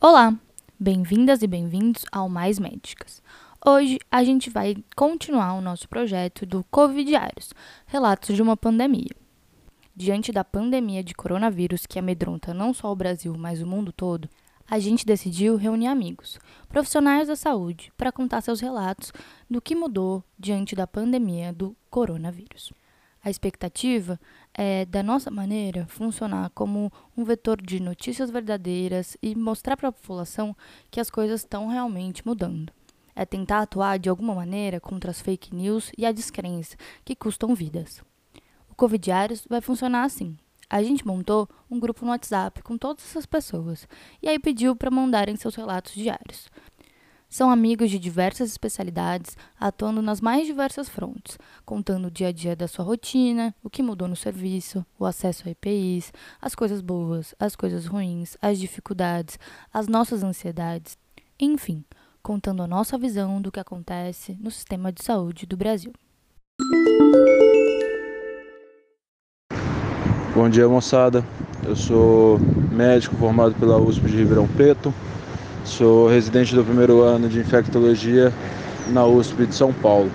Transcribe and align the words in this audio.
Olá, 0.00 0.32
bem-vindas 0.78 1.42
e 1.42 1.46
bem-vindos 1.48 2.04
ao 2.12 2.28
Mais 2.28 2.60
Médicas. 2.60 3.20
Hoje 3.66 3.98
a 4.08 4.22
gente 4.22 4.48
vai 4.48 4.76
continuar 4.94 5.54
o 5.54 5.60
nosso 5.60 5.88
projeto 5.88 6.46
do 6.46 6.64
Covid 6.70 7.04
Diários, 7.04 7.52
relatos 7.84 8.36
de 8.36 8.40
uma 8.40 8.56
pandemia. 8.56 9.10
Diante 9.96 10.30
da 10.30 10.44
pandemia 10.44 11.02
de 11.02 11.16
coronavírus 11.16 11.84
que 11.84 11.98
amedronta 11.98 12.54
não 12.54 12.72
só 12.72 12.92
o 12.92 12.96
Brasil, 12.96 13.34
mas 13.36 13.60
o 13.60 13.66
mundo 13.66 13.90
todo, 13.90 14.28
a 14.70 14.78
gente 14.78 15.04
decidiu 15.04 15.56
reunir 15.56 15.88
amigos, 15.88 16.38
profissionais 16.68 17.26
da 17.26 17.34
saúde, 17.34 17.92
para 17.96 18.12
contar 18.12 18.40
seus 18.40 18.60
relatos 18.60 19.12
do 19.50 19.60
que 19.60 19.74
mudou 19.74 20.22
diante 20.38 20.76
da 20.76 20.86
pandemia 20.86 21.52
do 21.52 21.76
coronavírus. 21.90 22.72
A 23.20 23.30
expectativa 23.30 24.18
é, 24.60 24.84
da 24.84 25.04
nossa 25.04 25.30
maneira, 25.30 25.86
funcionar 25.86 26.50
como 26.50 26.92
um 27.16 27.22
vetor 27.22 27.62
de 27.62 27.78
notícias 27.78 28.28
verdadeiras 28.28 29.16
e 29.22 29.36
mostrar 29.36 29.76
para 29.76 29.90
a 29.90 29.92
população 29.92 30.54
que 30.90 30.98
as 30.98 31.08
coisas 31.08 31.42
estão 31.42 31.68
realmente 31.68 32.26
mudando. 32.26 32.72
É 33.14 33.24
tentar 33.24 33.60
atuar 33.60 34.00
de 34.00 34.08
alguma 34.08 34.34
maneira 34.34 34.80
contra 34.80 35.12
as 35.12 35.20
fake 35.20 35.54
news 35.54 35.92
e 35.96 36.04
a 36.04 36.10
descrença 36.10 36.76
que 37.04 37.14
custam 37.14 37.54
vidas. 37.54 38.02
O 38.68 38.74
Covid 38.74 39.00
Diários 39.00 39.46
vai 39.48 39.60
funcionar 39.60 40.02
assim. 40.02 40.36
A 40.68 40.82
gente 40.82 41.06
montou 41.06 41.48
um 41.70 41.78
grupo 41.78 42.04
no 42.04 42.10
WhatsApp 42.10 42.60
com 42.62 42.76
todas 42.76 43.04
essas 43.04 43.26
pessoas 43.26 43.86
e 44.20 44.28
aí 44.28 44.40
pediu 44.40 44.74
para 44.74 44.90
mandarem 44.90 45.36
seus 45.36 45.54
relatos 45.54 45.94
diários. 45.94 46.50
São 47.30 47.50
amigos 47.50 47.90
de 47.90 47.98
diversas 47.98 48.48
especialidades, 48.48 49.36
atuando 49.60 50.00
nas 50.00 50.18
mais 50.18 50.46
diversas 50.46 50.88
frontes, 50.88 51.36
contando 51.62 52.06
o 52.06 52.10
dia 52.10 52.28
a 52.28 52.32
dia 52.32 52.56
da 52.56 52.66
sua 52.66 52.82
rotina, 52.82 53.54
o 53.62 53.68
que 53.68 53.82
mudou 53.82 54.08
no 54.08 54.16
serviço, 54.16 54.84
o 54.98 55.04
acesso 55.04 55.46
a 55.46 55.50
EPIs, 55.50 56.10
as 56.40 56.54
coisas 56.54 56.80
boas, 56.80 57.34
as 57.38 57.54
coisas 57.54 57.84
ruins, 57.84 58.34
as 58.40 58.58
dificuldades, 58.58 59.38
as 59.70 59.86
nossas 59.88 60.22
ansiedades, 60.22 60.96
enfim, 61.38 61.84
contando 62.22 62.62
a 62.62 62.66
nossa 62.66 62.96
visão 62.96 63.42
do 63.42 63.52
que 63.52 63.60
acontece 63.60 64.34
no 64.40 64.50
sistema 64.50 64.90
de 64.90 65.04
saúde 65.04 65.44
do 65.44 65.56
Brasil. 65.56 65.92
Bom 70.34 70.48
dia, 70.48 70.66
moçada. 70.66 71.22
Eu 71.62 71.76
sou 71.76 72.38
médico 72.72 73.14
formado 73.16 73.54
pela 73.56 73.76
USP 73.76 74.06
de 74.06 74.16
Ribeirão 74.16 74.48
Preto 74.48 74.94
Sou 75.68 76.08
residente 76.08 76.54
do 76.54 76.64
primeiro 76.64 77.02
ano 77.02 77.28
de 77.28 77.38
infectologia 77.38 78.32
na 78.88 79.04
USP 79.04 79.44
de 79.44 79.54
São 79.54 79.70
Paulo. 79.70 80.10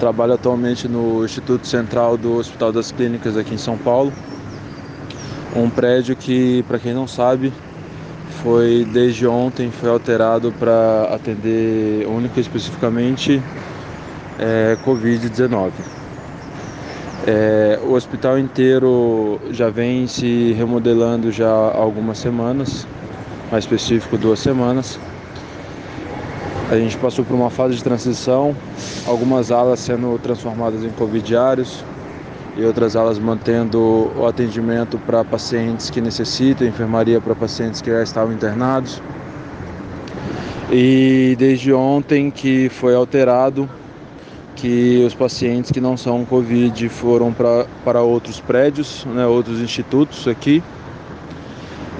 Trabalho 0.00 0.32
atualmente 0.32 0.88
no 0.88 1.24
Instituto 1.24 1.64
Central 1.64 2.16
do 2.16 2.38
Hospital 2.38 2.72
das 2.72 2.90
Clínicas 2.90 3.36
aqui 3.36 3.54
em 3.54 3.56
São 3.56 3.78
Paulo. 3.78 4.12
Um 5.54 5.70
prédio 5.70 6.16
que, 6.16 6.64
para 6.64 6.80
quem 6.80 6.92
não 6.92 7.06
sabe, 7.06 7.52
foi 8.42 8.84
desde 8.92 9.28
ontem 9.28 9.70
foi 9.70 9.88
alterado 9.88 10.50
para 10.58 11.08
atender 11.14 12.04
única 12.08 12.40
e 12.40 12.42
especificamente 12.42 13.40
é, 14.40 14.76
Covid-19. 14.84 15.70
É, 17.28 17.78
o 17.84 17.92
hospital 17.92 18.40
inteiro 18.40 19.40
já 19.52 19.70
vem 19.70 20.08
se 20.08 20.52
remodelando 20.52 21.30
já 21.30 21.48
há 21.48 21.76
algumas 21.76 22.18
semanas 22.18 22.84
mais 23.50 23.64
específico 23.64 24.16
duas 24.16 24.38
semanas. 24.38 24.98
A 26.70 26.76
gente 26.76 26.96
passou 26.96 27.24
por 27.24 27.34
uma 27.34 27.50
fase 27.50 27.76
de 27.76 27.84
transição, 27.84 28.56
algumas 29.06 29.50
alas 29.50 29.80
sendo 29.80 30.18
transformadas 30.18 30.82
em 30.82 30.88
covidiários 30.90 31.84
e 32.56 32.64
outras 32.64 32.96
alas 32.96 33.18
mantendo 33.18 34.10
o 34.16 34.26
atendimento 34.26 34.98
para 34.98 35.24
pacientes 35.24 35.90
que 35.90 36.00
necessitam, 36.00 36.66
enfermaria 36.66 37.20
para 37.20 37.34
pacientes 37.34 37.82
que 37.82 37.90
já 37.90 38.02
estavam 38.02 38.32
internados. 38.32 39.02
E 40.72 41.36
desde 41.38 41.72
ontem 41.72 42.30
que 42.30 42.68
foi 42.70 42.94
alterado 42.94 43.68
que 44.56 45.04
os 45.06 45.14
pacientes 45.14 45.70
que 45.70 45.80
não 45.80 45.96
são 45.96 46.24
Covid 46.24 46.88
foram 46.88 47.32
para 47.84 48.00
outros 48.00 48.40
prédios, 48.40 49.04
né, 49.04 49.26
outros 49.26 49.60
institutos 49.60 50.26
aqui 50.26 50.62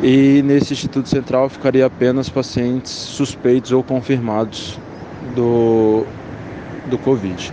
e 0.03 0.43
nesse 0.43 0.72
Instituto 0.72 1.09
Central 1.09 1.49
ficaria 1.49 1.87
apenas 1.87 2.28
pacientes 2.28 2.91
suspeitos 2.93 3.72
ou 3.72 3.82
confirmados 3.82 4.78
do, 5.34 6.05
do 6.87 6.99
Covid. 6.99 7.53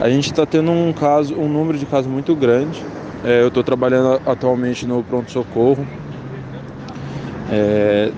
A 0.00 0.10
gente 0.10 0.30
está 0.30 0.44
tendo 0.44 0.70
um 0.70 0.92
caso, 0.92 1.34
um 1.34 1.48
número 1.48 1.78
de 1.78 1.86
casos 1.86 2.10
muito 2.10 2.34
grande. 2.34 2.84
É, 3.24 3.42
eu 3.42 3.48
estou 3.48 3.64
trabalhando 3.64 4.20
atualmente 4.26 4.86
no 4.86 5.02
pronto-socorro. 5.02 5.86
É, 7.50 8.12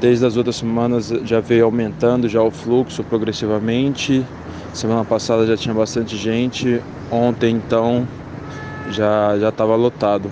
desde 0.00 0.24
as 0.24 0.36
outras 0.36 0.56
semanas 0.56 1.08
já 1.24 1.40
veio 1.40 1.66
aumentando 1.66 2.28
já 2.28 2.42
o 2.42 2.50
fluxo 2.50 3.04
progressivamente. 3.04 4.24
Semana 4.72 5.04
passada 5.04 5.46
já 5.46 5.56
tinha 5.56 5.74
bastante 5.74 6.16
gente. 6.16 6.80
Ontem 7.10 7.54
então 7.54 8.08
já 8.90 9.38
já 9.38 9.50
estava 9.50 9.76
lotado. 9.76 10.30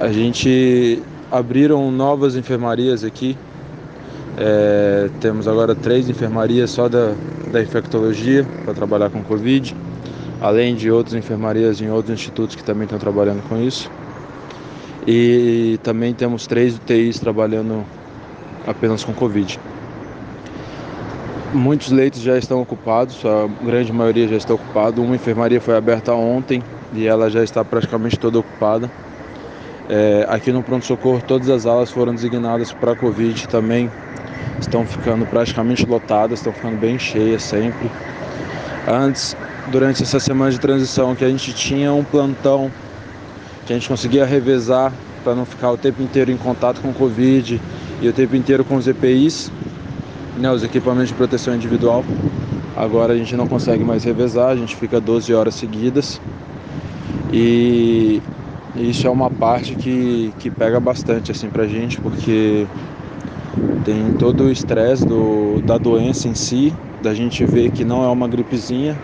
A 0.00 0.12
gente 0.12 1.02
abriram 1.28 1.90
novas 1.90 2.36
enfermarias 2.36 3.02
aqui. 3.02 3.36
É, 4.36 5.10
temos 5.20 5.48
agora 5.48 5.74
três 5.74 6.08
enfermarias 6.08 6.70
só 6.70 6.88
da, 6.88 7.14
da 7.50 7.60
infectologia 7.60 8.46
para 8.64 8.72
trabalhar 8.72 9.10
com 9.10 9.24
Covid, 9.24 9.74
além 10.40 10.76
de 10.76 10.88
outras 10.88 11.16
enfermarias 11.16 11.80
em 11.80 11.90
outros 11.90 12.14
institutos 12.14 12.54
que 12.54 12.62
também 12.62 12.84
estão 12.84 12.96
trabalhando 12.96 13.42
com 13.48 13.60
isso. 13.60 13.90
E 15.04 15.80
também 15.82 16.14
temos 16.14 16.46
três 16.46 16.76
UTIs 16.76 17.18
trabalhando 17.18 17.84
apenas 18.68 19.02
com 19.02 19.12
Covid. 19.12 19.58
Muitos 21.52 21.90
leitos 21.90 22.20
já 22.20 22.38
estão 22.38 22.62
ocupados, 22.62 23.20
a 23.24 23.48
grande 23.64 23.92
maioria 23.92 24.28
já 24.28 24.36
está 24.36 24.54
ocupada. 24.54 25.00
Uma 25.00 25.16
enfermaria 25.16 25.60
foi 25.60 25.76
aberta 25.76 26.12
ontem 26.12 26.62
e 26.94 27.04
ela 27.04 27.28
já 27.28 27.42
está 27.42 27.64
praticamente 27.64 28.16
toda 28.16 28.38
ocupada. 28.38 28.88
É, 29.88 30.26
aqui 30.28 30.52
no 30.52 30.62
pronto-socorro, 30.62 31.22
todas 31.26 31.48
as 31.48 31.64
alas 31.64 31.90
foram 31.90 32.14
designadas 32.14 32.72
para 32.72 32.94
Covid 32.94 33.48
também. 33.48 33.90
Estão 34.60 34.84
ficando 34.84 35.24
praticamente 35.24 35.86
lotadas, 35.86 36.40
estão 36.40 36.52
ficando 36.52 36.76
bem 36.76 36.98
cheias 36.98 37.42
sempre. 37.42 37.90
Antes, 38.86 39.34
durante 39.68 40.02
essa 40.02 40.20
semana 40.20 40.50
de 40.50 40.60
transição, 40.60 41.14
que 41.14 41.24
a 41.24 41.28
gente 41.28 41.54
tinha 41.54 41.92
um 41.92 42.04
plantão 42.04 42.70
que 43.66 43.72
a 43.72 43.76
gente 43.76 43.88
conseguia 43.88 44.26
revezar 44.26 44.92
para 45.24 45.34
não 45.34 45.46
ficar 45.46 45.70
o 45.70 45.76
tempo 45.76 46.02
inteiro 46.02 46.30
em 46.30 46.36
contato 46.36 46.80
com 46.80 46.92
Covid 46.92 47.60
e 48.00 48.08
o 48.08 48.12
tempo 48.12 48.36
inteiro 48.36 48.64
com 48.64 48.76
os 48.76 48.86
EPIs, 48.86 49.50
né, 50.36 50.50
os 50.50 50.62
equipamentos 50.62 51.08
de 51.08 51.14
proteção 51.14 51.54
individual. 51.54 52.04
Agora 52.76 53.12
a 53.12 53.16
gente 53.16 53.34
não 53.36 53.46
consegue 53.46 53.84
mais 53.84 54.04
revezar, 54.04 54.50
a 54.50 54.56
gente 54.56 54.76
fica 54.76 55.00
12 55.00 55.32
horas 55.34 55.54
seguidas. 55.54 56.20
E 57.32 58.22
isso 58.76 59.06
é 59.06 59.10
uma 59.10 59.30
parte 59.30 59.74
que, 59.74 60.32
que 60.38 60.50
pega 60.50 60.78
bastante 60.78 61.30
assim 61.30 61.48
pra 61.48 61.66
gente, 61.66 62.00
porque 62.00 62.66
tem 63.84 64.12
todo 64.18 64.44
o 64.44 64.50
estresse 64.50 65.06
da 65.64 65.78
doença 65.78 66.28
em 66.28 66.34
si, 66.34 66.72
da 67.02 67.14
gente 67.14 67.44
ver 67.44 67.70
que 67.70 67.84
não 67.84 68.04
é 68.04 68.08
uma 68.08 68.28
gripezinha, 68.28 68.96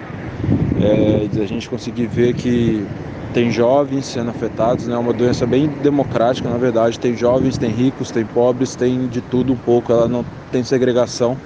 é, 0.81 1.27
da 1.33 1.47
gente 1.47 1.69
conseguir 1.69 2.07
ver 2.07 2.35
que 2.35 2.87
tem 3.33 3.51
jovens 3.51 4.07
sendo 4.07 4.31
afetados, 4.31 4.87
é 4.87 4.91
né? 4.93 4.97
uma 4.97 5.13
doença 5.13 5.45
bem 5.45 5.69
democrática, 5.83 6.49
na 6.49 6.57
verdade, 6.57 6.99
tem 7.01 7.17
jovens, 7.17 7.59
tem 7.59 7.71
ricos, 7.71 8.11
tem 8.11 8.25
pobres, 8.25 8.77
tem 8.77 9.09
de 9.09 9.21
tudo 9.21 9.53
um 9.53 9.57
pouco, 9.57 9.93
ela 9.93 10.07
não 10.07 10.25
tem 10.53 10.63
segregação. 10.63 11.37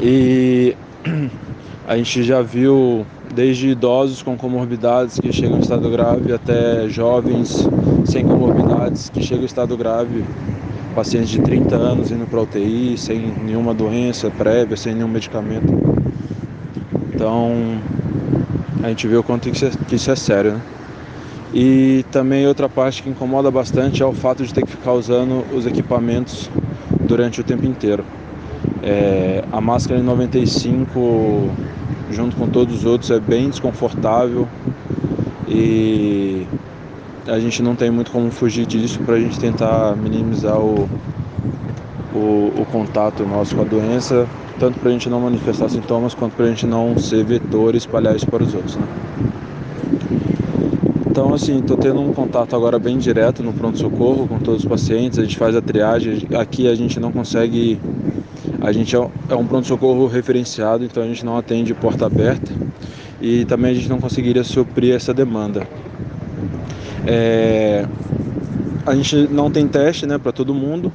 E 0.00 0.76
a 1.88 1.96
gente 1.96 2.22
já 2.22 2.42
viu 2.42 3.06
desde 3.38 3.68
idosos 3.68 4.20
com 4.20 4.36
comorbidades 4.36 5.20
que 5.20 5.32
chegam 5.32 5.58
em 5.58 5.60
estado 5.60 5.88
grave 5.88 6.32
até 6.32 6.88
jovens 6.88 7.68
sem 8.04 8.26
comorbidades 8.26 9.10
que 9.10 9.22
chegam 9.22 9.44
em 9.44 9.46
estado 9.46 9.76
grave, 9.76 10.24
pacientes 10.92 11.30
de 11.30 11.40
30 11.40 11.76
anos 11.76 12.10
indo 12.10 12.26
para 12.26 12.40
UTI 12.40 12.98
sem 12.98 13.32
nenhuma 13.44 13.72
doença 13.72 14.28
prévia, 14.28 14.76
sem 14.76 14.92
nenhum 14.92 15.06
medicamento. 15.06 15.72
Então 17.14 17.52
a 18.82 18.88
gente 18.88 19.06
vê 19.06 19.16
o 19.16 19.22
quanto 19.22 19.48
que 19.48 19.94
isso 19.94 20.10
é, 20.10 20.12
é 20.12 20.16
sério. 20.16 20.54
Né? 20.54 20.60
E 21.54 22.04
também 22.10 22.44
outra 22.44 22.68
parte 22.68 23.04
que 23.04 23.08
incomoda 23.08 23.52
bastante 23.52 24.02
é 24.02 24.06
o 24.06 24.12
fato 24.12 24.44
de 24.44 24.52
ter 24.52 24.64
que 24.64 24.72
ficar 24.72 24.94
usando 24.94 25.44
os 25.54 25.64
equipamentos 25.64 26.50
durante 27.06 27.40
o 27.40 27.44
tempo 27.44 27.64
inteiro. 27.64 28.04
É, 28.82 29.44
a 29.52 29.60
máscara 29.60 30.00
N95 30.00 31.68
junto 32.10 32.36
com 32.36 32.48
todos 32.48 32.78
os 32.78 32.84
outros 32.84 33.10
é 33.10 33.20
bem 33.20 33.50
desconfortável 33.50 34.48
e 35.46 36.46
a 37.26 37.38
gente 37.38 37.62
não 37.62 37.74
tem 37.74 37.90
muito 37.90 38.10
como 38.10 38.30
fugir 38.30 38.66
disso 38.66 39.00
para 39.00 39.14
a 39.14 39.20
gente 39.20 39.38
tentar 39.38 39.96
minimizar 39.96 40.58
o, 40.58 40.88
o, 42.14 42.52
o, 42.58 42.66
contato 42.72 43.24
nosso 43.24 43.54
com 43.54 43.62
a 43.62 43.64
doença, 43.64 44.26
tanto 44.58 44.78
para 44.78 44.88
a 44.88 44.92
gente 44.92 45.08
não 45.08 45.20
manifestar 45.20 45.68
sintomas 45.68 46.14
quanto 46.14 46.34
para 46.34 46.46
a 46.46 46.48
gente 46.48 46.66
não 46.66 46.96
ser 46.96 47.24
vetor 47.24 47.74
e 47.74 47.78
espalhar 47.78 48.16
isso 48.16 48.26
para 48.26 48.42
os 48.42 48.54
outros. 48.54 48.76
Né? 48.76 48.86
Então, 51.10 51.34
assim, 51.34 51.58
estou 51.58 51.76
tendo 51.76 52.00
um 52.00 52.12
contato 52.12 52.54
agora 52.54 52.78
bem 52.78 52.96
direto 52.96 53.42
no 53.42 53.52
pronto-socorro 53.52 54.28
com 54.28 54.38
todos 54.38 54.62
os 54.62 54.68
pacientes, 54.68 55.18
a 55.18 55.22
gente 55.22 55.36
faz 55.36 55.56
a 55.56 55.60
triagem, 55.60 56.26
aqui 56.38 56.68
a 56.68 56.74
gente 56.74 57.00
não 57.00 57.10
consegue, 57.10 57.78
a 58.60 58.72
gente 58.72 58.96
é, 58.96 59.08
é 59.28 59.34
um 59.34 59.46
pronto-socorro 59.46 60.06
referenciado, 60.06 60.84
então 60.84 61.02
a 61.02 61.06
gente 61.06 61.24
não 61.24 61.36
atende 61.36 61.72
porta 61.74 62.06
aberta 62.06 62.52
e 63.20 63.44
também 63.44 63.70
a 63.70 63.74
gente 63.74 63.88
não 63.88 64.00
conseguiria 64.00 64.44
suprir 64.44 64.94
essa 64.94 65.14
demanda. 65.14 65.66
É, 67.06 67.86
a 68.84 68.94
gente 68.94 69.28
não 69.28 69.50
tem 69.50 69.66
teste 69.66 70.06
né, 70.06 70.18
para 70.18 70.32
todo 70.32 70.54
mundo, 70.54 70.92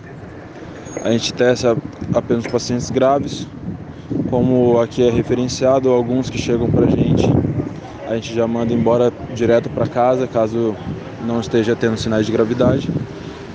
a 1.04 1.12
gente 1.12 1.34
testa 1.34 1.78
apenas 2.14 2.46
pacientes 2.48 2.90
graves, 2.90 3.48
como 4.30 4.80
aqui 4.80 5.08
é 5.08 5.10
referenciado, 5.10 5.90
alguns 5.90 6.30
que 6.30 6.38
chegam 6.38 6.70
para 6.70 6.86
a 6.86 6.90
gente, 6.90 7.26
a 8.08 8.16
gente 8.16 8.34
já 8.34 8.48
manda 8.48 8.74
embora 8.74 9.12
direto 9.34 9.70
para 9.70 9.88
casa, 9.88 10.28
caso 10.28 10.76
não 11.26 11.40
esteja 11.40 11.76
tendo 11.76 11.98
sinais 11.98 12.26
de 12.26 12.32
gravidade. 12.32 12.90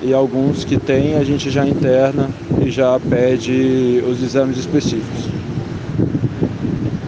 E 0.03 0.13
alguns 0.15 0.65
que 0.65 0.79
tem, 0.79 1.17
a 1.17 1.25
gente 1.25 1.51
já 1.51 1.67
interna 1.67 2.31
e 2.65 2.71
já 2.71 2.99
pede 3.01 4.03
os 4.07 4.23
exames 4.23 4.59
específicos. 4.59 5.29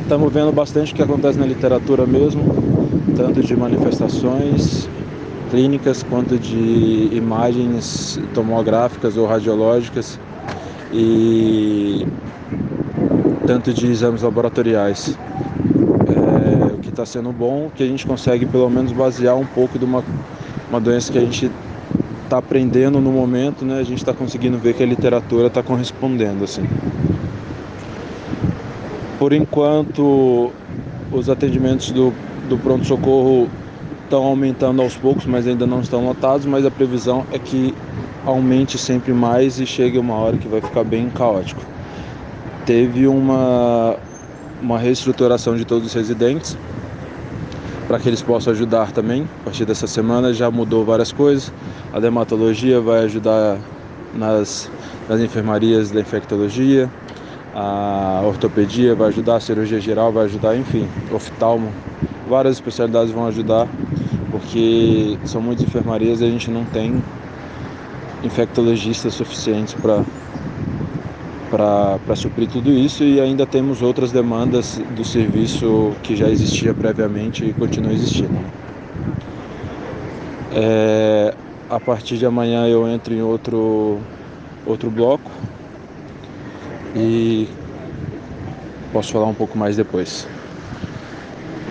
Estamos 0.02 0.32
vendo 0.32 0.52
bastante 0.52 0.92
o 0.92 0.96
que 0.96 1.02
acontece 1.02 1.38
na 1.38 1.46
literatura 1.46 2.06
mesmo, 2.06 2.42
tanto 3.16 3.40
de 3.42 3.56
manifestações 3.56 4.88
clínicas 5.50 6.02
quanto 6.02 6.38
de 6.38 7.10
imagens 7.12 8.20
tomográficas 8.34 9.16
ou 9.16 9.26
radiológicas 9.26 10.18
e 10.92 12.06
tanto 13.46 13.72
de 13.72 13.86
exames 13.86 14.22
laboratoriais. 14.22 15.18
É, 16.08 16.74
o 16.74 16.78
que 16.78 16.88
está 16.88 17.04
sendo 17.04 17.32
bom, 17.32 17.70
que 17.74 17.82
a 17.82 17.86
gente 17.86 18.06
consegue 18.06 18.46
pelo 18.46 18.70
menos 18.70 18.92
basear 18.92 19.36
um 19.36 19.46
pouco 19.46 19.78
de 19.78 19.84
uma, 19.84 20.04
uma 20.68 20.80
doença 20.80 21.12
que 21.12 21.18
a 21.18 21.22
gente 21.22 21.50
está 22.30 22.38
aprendendo 22.38 23.00
no 23.00 23.10
momento, 23.10 23.64
né? 23.64 23.80
A 23.80 23.82
gente 23.82 23.98
está 23.98 24.14
conseguindo 24.14 24.56
ver 24.56 24.74
que 24.74 24.82
a 24.84 24.86
literatura 24.86 25.48
está 25.48 25.64
correspondendo, 25.64 26.44
assim. 26.44 26.62
Por 29.18 29.32
enquanto, 29.32 30.52
os 31.10 31.28
atendimentos 31.28 31.90
do, 31.90 32.14
do 32.48 32.56
pronto-socorro 32.56 33.48
estão 34.04 34.22
aumentando 34.22 34.80
aos 34.80 34.94
poucos, 34.94 35.26
mas 35.26 35.44
ainda 35.44 35.66
não 35.66 35.80
estão 35.80 36.06
lotados, 36.06 36.46
mas 36.46 36.64
a 36.64 36.70
previsão 36.70 37.26
é 37.32 37.38
que 37.38 37.74
aumente 38.24 38.78
sempre 38.78 39.12
mais 39.12 39.58
e 39.58 39.66
chegue 39.66 39.98
uma 39.98 40.14
hora 40.14 40.36
que 40.36 40.46
vai 40.46 40.60
ficar 40.60 40.84
bem 40.84 41.10
caótico. 41.10 41.60
Teve 42.64 43.08
uma, 43.08 43.96
uma 44.62 44.78
reestruturação 44.78 45.56
de 45.56 45.64
todos 45.64 45.88
os 45.88 45.94
residentes 45.94 46.56
para 47.90 47.98
que 47.98 48.08
eles 48.08 48.22
possam 48.22 48.52
ajudar 48.52 48.92
também. 48.92 49.26
A 49.40 49.44
partir 49.46 49.64
dessa 49.64 49.88
semana 49.88 50.32
já 50.32 50.48
mudou 50.48 50.84
várias 50.84 51.10
coisas. 51.10 51.52
A 51.92 51.98
dermatologia 51.98 52.80
vai 52.80 53.00
ajudar 53.00 53.58
nas, 54.14 54.70
nas 55.08 55.20
enfermarias 55.20 55.90
da 55.90 56.00
infectologia, 56.00 56.88
a 57.52 58.22
ortopedia 58.24 58.94
vai 58.94 59.08
ajudar, 59.08 59.36
a 59.36 59.40
cirurgia 59.40 59.80
geral 59.80 60.12
vai 60.12 60.26
ajudar, 60.26 60.56
enfim, 60.56 60.86
oftalmo, 61.12 61.72
várias 62.28 62.54
especialidades 62.54 63.10
vão 63.10 63.26
ajudar, 63.26 63.66
porque 64.30 65.18
são 65.24 65.42
muitas 65.42 65.64
enfermarias 65.64 66.20
e 66.20 66.24
a 66.24 66.30
gente 66.30 66.48
não 66.48 66.64
tem 66.66 67.02
infectologistas 68.22 69.14
suficientes 69.14 69.74
para 69.74 70.04
para 71.50 72.14
suprir 72.14 72.48
tudo 72.48 72.70
isso 72.72 73.02
e 73.02 73.20
ainda 73.20 73.44
temos 73.44 73.82
outras 73.82 74.12
demandas 74.12 74.78
do 74.78 75.04
serviço 75.04 75.92
que 76.02 76.14
já 76.14 76.28
existia 76.28 76.72
previamente 76.72 77.44
e 77.44 77.52
continua 77.52 77.92
existindo. 77.92 78.38
É, 80.52 81.34
a 81.68 81.80
partir 81.80 82.18
de 82.18 82.24
amanhã 82.24 82.66
eu 82.68 82.88
entro 82.88 83.12
em 83.12 83.22
outro, 83.22 84.00
outro 84.64 84.90
bloco 84.90 85.30
e 86.94 87.48
posso 88.92 89.12
falar 89.12 89.26
um 89.26 89.34
pouco 89.34 89.58
mais 89.58 89.76
depois. 89.76 90.26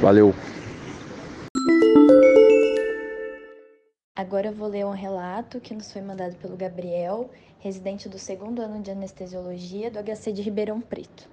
Valeu! 0.02 0.34
Agora 4.16 4.48
eu 4.48 4.54
vou 4.54 4.68
ler 4.68 4.86
um 4.86 4.92
relato 4.92 5.62
que 5.62 5.74
nos 5.74 5.92
foi 5.92 6.02
mandado 6.02 6.36
pelo 6.36 6.58
Gabriel, 6.58 7.30
residente 7.60 8.08
do 8.08 8.18
segundo 8.18 8.62
ano 8.62 8.82
de 8.82 8.90
anestesiologia 8.90 9.92
do 9.92 10.00
HC 10.00 10.32
de 10.32 10.42
Ribeirão 10.42 10.80
Preto. 10.80 11.30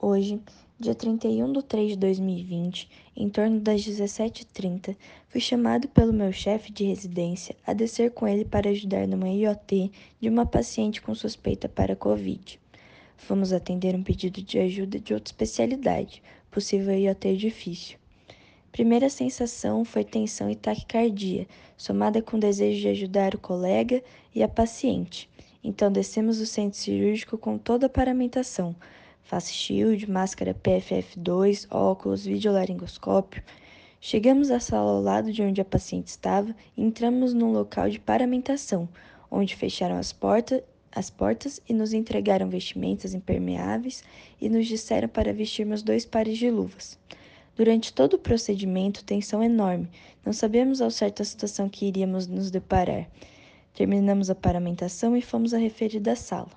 Hoje, 0.00 0.40
dia 0.80 0.96
31 0.96 1.52
de 1.52 1.62
3 1.62 1.90
de 1.90 1.96
2020, 1.96 2.90
em 3.16 3.28
torno 3.28 3.60
das 3.60 3.80
17h30, 3.82 4.96
fui 5.28 5.40
chamado 5.40 5.86
pelo 5.88 6.12
meu 6.12 6.32
chefe 6.32 6.72
de 6.72 6.84
residência 6.84 7.54
a 7.64 7.72
descer 7.72 8.10
com 8.10 8.26
ele 8.26 8.44
para 8.44 8.70
ajudar 8.70 9.06
numa 9.06 9.28
IOT 9.28 9.92
de 10.20 10.28
uma 10.28 10.44
paciente 10.44 11.00
com 11.00 11.14
suspeita 11.14 11.68
para 11.68 11.94
Covid. 11.94 12.60
Fomos 13.16 13.52
atender 13.52 13.94
um 13.94 14.02
pedido 14.02 14.42
de 14.42 14.58
ajuda 14.58 14.98
de 14.98 15.14
outra 15.14 15.28
especialidade, 15.28 16.20
possível 16.50 16.92
IOT 16.92 17.36
difícil. 17.36 17.96
Primeira 18.72 19.08
sensação 19.08 19.84
foi 19.84 20.02
tensão 20.02 20.50
e 20.50 20.56
taquicardia, 20.56 21.46
somada 21.76 22.20
com 22.20 22.40
desejo 22.40 22.80
de 22.80 22.88
ajudar 22.88 23.32
o 23.32 23.38
colega 23.38 24.02
e 24.34 24.42
a 24.42 24.48
paciente. 24.48 25.30
Então 25.64 25.90
descemos 25.90 26.40
o 26.40 26.46
centro 26.46 26.78
cirúrgico 26.78 27.38
com 27.38 27.56
toda 27.56 27.86
a 27.86 27.88
paramentação: 27.88 28.76
face 29.22 29.54
shield, 29.54 30.08
máscara 30.10 30.54
PFF2, 30.54 31.66
óculos, 31.70 32.26
videolaringoscópio. 32.26 33.42
Chegamos 33.98 34.50
à 34.50 34.60
sala 34.60 34.90
ao 34.90 35.00
lado 35.00 35.32
de 35.32 35.42
onde 35.42 35.62
a 35.62 35.64
paciente 35.64 36.08
estava 36.08 36.54
e 36.76 36.82
entramos 36.82 37.32
num 37.32 37.50
local 37.50 37.88
de 37.88 37.98
paramentação, 37.98 38.86
onde 39.30 39.56
fecharam 39.56 39.96
as 39.96 40.12
portas 40.12 40.62
as 40.94 41.10
portas 41.10 41.60
e 41.68 41.74
nos 41.74 41.92
entregaram 41.92 42.48
vestimentas 42.48 43.14
impermeáveis 43.14 44.04
e 44.40 44.48
nos 44.48 44.66
disseram 44.66 45.08
para 45.08 45.32
vestirmos 45.32 45.82
dois 45.82 46.04
pares 46.04 46.38
de 46.38 46.50
luvas. 46.50 46.98
Durante 47.56 47.92
todo 47.92 48.14
o 48.14 48.18
procedimento, 48.18 49.04
tensão 49.04 49.42
enorme. 49.42 49.88
Não 50.24 50.32
sabemos 50.32 50.80
ao 50.80 50.90
certo 50.90 51.22
a 51.22 51.24
situação 51.24 51.68
que 51.68 51.86
iríamos 51.86 52.26
nos 52.26 52.50
deparar. 52.50 53.08
Terminamos 53.74 54.30
a 54.30 54.36
paramentação 54.36 55.16
e 55.16 55.20
fomos 55.20 55.52
à 55.52 55.58
referida 55.58 56.14
sala. 56.14 56.52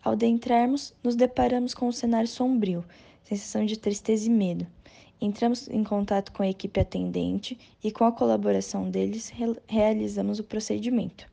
Ao 0.00 0.12
adentrarmos, 0.12 0.94
nos 1.02 1.16
deparamos 1.16 1.74
com 1.74 1.88
um 1.88 1.92
cenário 1.92 2.28
sombrio, 2.28 2.84
sensação 3.24 3.66
de 3.66 3.76
tristeza 3.76 4.28
e 4.28 4.30
medo. 4.30 4.64
Entramos 5.20 5.66
em 5.68 5.82
contato 5.82 6.30
com 6.30 6.44
a 6.44 6.48
equipe 6.48 6.78
atendente 6.78 7.58
e, 7.82 7.90
com 7.90 8.04
a 8.04 8.12
colaboração 8.12 8.88
deles, 8.88 9.28
re 9.28 9.56
realizamos 9.66 10.38
o 10.38 10.44
procedimento. 10.44 11.26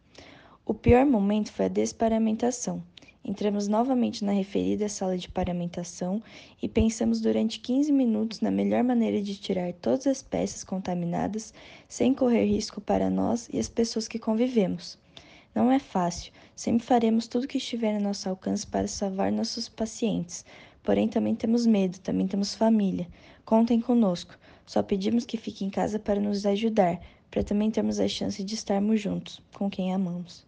O 0.66 0.74
pior 0.74 1.06
momento 1.06 1.52
foi 1.52 1.66
a 1.66 1.70
desparamentação. 1.70 2.82
Entramos 3.24 3.68
novamente 3.68 4.26
na 4.26 4.32
referida 4.32 4.90
sala 4.90 5.16
de 5.16 5.30
paramentação 5.30 6.24
e 6.60 6.68
pensamos 6.68 7.22
durante 7.22 7.60
15 7.60 7.92
minutos 7.92 8.42
na 8.42 8.50
melhor 8.50 8.84
maneira 8.84 9.22
de 9.22 9.36
tirar 9.36 9.74
todas 9.74 10.08
as 10.08 10.24
peças 10.24 10.64
contaminadas 10.64 11.54
sem 11.88 12.16
correr 12.16 12.46
risco 12.46 12.82
para 12.82 13.12
nós 13.12 13.48
e 13.54 13.60
as 13.60 13.70
pessoas 13.70 14.08
que 14.08 14.18
convivemos. 14.18 15.03
Não 15.56 15.72
é 15.72 15.78
fácil, 15.78 16.34
sempre 16.56 16.84
faremos 16.84 17.28
tudo 17.28 17.44
o 17.44 17.48
que 17.48 17.60
estiver 17.60 17.96
a 17.96 18.00
nosso 18.00 18.28
alcance 18.28 18.66
para 18.66 18.88
salvar 18.88 19.32
nossos 19.32 19.70
pacientes, 19.70 20.44
porém 20.82 21.08
também 21.08 21.36
temos 21.36 21.68
medo, 21.68 22.00
também 22.00 22.28
temos 22.28 22.56
família. 22.56 23.08
Contem 23.46 23.80
conosco, 23.80 24.36
só 24.66 24.82
pedimos 24.82 25.26
que 25.26 25.38
fiquem 25.38 25.68
em 25.68 25.72
casa 25.72 26.00
para 26.00 26.20
nos 26.20 26.44
ajudar, 26.48 27.00
para 27.30 27.44
também 27.44 27.70
termos 27.70 28.00
a 28.00 28.08
chance 28.08 28.44
de 28.44 28.56
estarmos 28.56 29.00
juntos, 29.00 29.40
com 29.54 29.70
quem 29.70 29.94
amamos. 29.94 30.44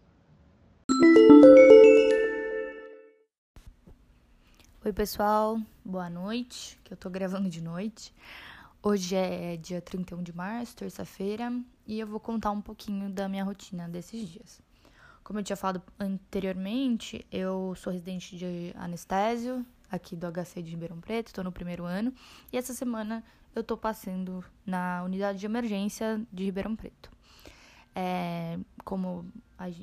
Oi, 4.84 4.92
pessoal, 4.92 5.60
boa 5.84 6.10
noite, 6.10 6.80
que 6.84 6.94
eu 6.94 6.98
tô 6.98 7.12
gravando 7.12 7.48
de 7.48 7.62
noite. 7.62 8.12
Hoje 8.82 9.16
é 9.16 9.58
dia 9.58 9.82
31 9.82 10.24
de 10.24 10.36
março, 10.36 10.76
terça-feira, 10.76 11.52
e 11.86 12.00
eu 12.00 12.08
vou 12.08 12.20
contar 12.20 12.50
um 12.50 12.62
pouquinho 12.62 13.10
da 13.10 13.30
minha 13.30 13.44
rotina 13.44 13.88
desses 13.88 14.28
dias. 14.28 14.66
Como 15.26 15.40
eu 15.40 15.44
tinha 15.44 15.58
falado 15.58 15.82
anteriormente, 16.00 17.26
eu 17.32 17.74
sou 17.76 17.92
residente 17.92 18.38
de 18.38 18.72
anestésio 18.76 19.66
aqui 19.90 20.16
do 20.16 20.28
HC 20.32 20.62
de 20.62 20.70
Ribeirão 20.70 21.02
Preto, 21.02 21.34
tô 21.34 21.42
no 21.42 21.52
primeiro 21.52 21.84
ano, 21.84 22.14
e 22.54 22.58
essa 22.58 22.76
semana 22.76 23.24
eu 23.56 23.64
tô 23.64 23.76
passando 23.76 24.46
na 24.64 25.04
unidade 25.04 25.40
de 25.40 25.48
emergência 25.48 26.22
de 26.32 26.44
Ribeirão 26.44 26.76
Preto. 26.76 27.10
É, 27.96 28.60
como 28.84 29.26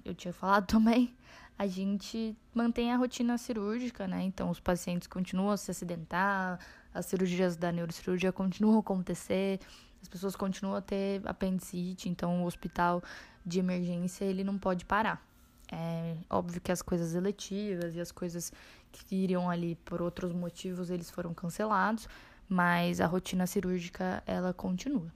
eu 0.04 0.14
tinha 0.14 0.32
falado 0.32 0.66
também, 0.70 1.12
a 1.58 1.66
gente 1.66 2.36
mantém 2.54 2.92
a 2.92 2.96
rotina 2.96 3.36
cirúrgica, 3.36 4.06
né? 4.06 4.22
Então, 4.22 4.48
os 4.48 4.60
pacientes 4.60 5.08
continuam 5.08 5.50
a 5.50 5.56
se 5.56 5.72
acidentar, 5.72 6.60
as 6.94 7.06
cirurgias 7.06 7.56
da 7.56 7.72
neurocirurgia 7.72 8.30
continuam 8.30 8.76
a 8.76 8.80
acontecer, 8.80 9.58
as 10.00 10.06
pessoas 10.06 10.36
continuam 10.36 10.76
a 10.76 10.80
ter 10.80 11.20
apendicite, 11.24 12.08
então 12.08 12.44
o 12.44 12.46
hospital 12.46 13.02
de 13.44 13.58
emergência 13.58 14.24
ele 14.24 14.44
não 14.44 14.56
pode 14.56 14.84
parar. 14.84 15.31
É 15.74 16.14
óbvio 16.28 16.60
que 16.60 16.70
as 16.70 16.82
coisas 16.82 17.14
eletivas 17.14 17.94
e 17.96 18.00
as 18.00 18.12
coisas 18.12 18.52
que 18.92 19.16
iriam 19.16 19.48
ali 19.48 19.74
por 19.86 20.02
outros 20.02 20.30
motivos 20.32 20.90
eles 20.90 21.10
foram 21.10 21.32
cancelados, 21.32 22.06
mas 22.46 23.00
a 23.00 23.06
rotina 23.06 23.46
cirúrgica 23.46 24.22
ela 24.26 24.52
continua. 24.52 25.10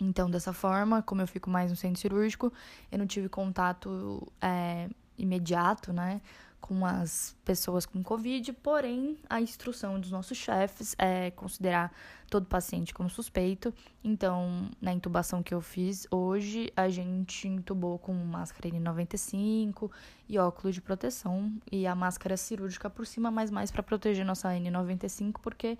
Então, 0.00 0.30
dessa 0.30 0.52
forma, 0.52 1.02
como 1.02 1.20
eu 1.20 1.26
fico 1.26 1.50
mais 1.50 1.70
no 1.70 1.76
centro 1.76 2.00
cirúrgico, 2.00 2.50
eu 2.90 2.98
não 2.98 3.06
tive 3.06 3.28
contato 3.28 4.26
é, 4.40 4.88
imediato, 5.18 5.92
né, 5.92 6.22
com 6.60 6.84
as 6.84 7.36
pessoas 7.44 7.86
com 7.86 8.02
Covid, 8.02 8.52
porém, 8.54 9.16
a 9.28 9.40
instrução 9.40 9.98
dos 9.98 10.10
nossos 10.10 10.36
chefes 10.36 10.94
é 10.98 11.30
considerar 11.30 11.92
todo 12.28 12.46
paciente 12.46 12.92
como 12.92 13.08
suspeito. 13.08 13.72
Então, 14.04 14.68
na 14.80 14.92
intubação 14.92 15.42
que 15.42 15.54
eu 15.54 15.60
fiz 15.60 16.06
hoje, 16.10 16.70
a 16.76 16.88
gente 16.88 17.48
intubou 17.48 17.98
com 17.98 18.12
máscara 18.12 18.68
N95 18.68 19.90
e 20.28 20.38
óculos 20.38 20.74
de 20.74 20.82
proteção 20.82 21.52
e 21.70 21.86
a 21.86 21.94
máscara 21.94 22.36
cirúrgica 22.36 22.90
por 22.90 23.06
cima, 23.06 23.30
mas 23.30 23.50
mais 23.50 23.70
para 23.70 23.82
proteger 23.82 24.24
nossa 24.24 24.50
N95, 24.50 25.36
porque 25.40 25.78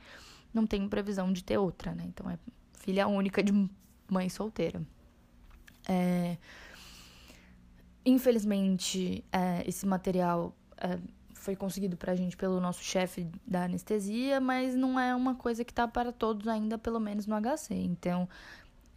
não 0.55 0.67
tem 0.67 0.89
previsão 0.89 1.33
de 1.33 1.45
ter 1.45 1.59
outra, 1.59 1.95
né? 1.95 2.05
Então, 2.07 2.31
é 2.31 2.39
filha 2.79 3.07
única 3.07 3.43
de 3.43 3.53
mãe 4.09 4.29
solteira. 4.29 4.81
É... 5.87 6.39
Infelizmente, 8.07 9.23
é, 9.31 9.63
esse 9.69 9.85
material 9.85 10.55
foi 11.35 11.57
conseguido 11.57 11.97
pra 11.97 12.15
gente 12.15 12.37
pelo 12.37 12.61
nosso 12.61 12.83
chefe 12.83 13.27
da 13.47 13.65
anestesia, 13.65 14.41
mas 14.41 14.75
não 14.75 14.99
é 14.99 15.15
uma 15.15 15.35
coisa 15.35 15.65
que 15.65 15.73
tá 15.73 15.87
para 15.89 16.13
todos 16.13 16.47
ainda, 16.49 16.77
pelo 16.77 17.01
menos 17.01 17.27
no 17.27 17.35
HC. 17.41 17.75
Então, 17.75 18.29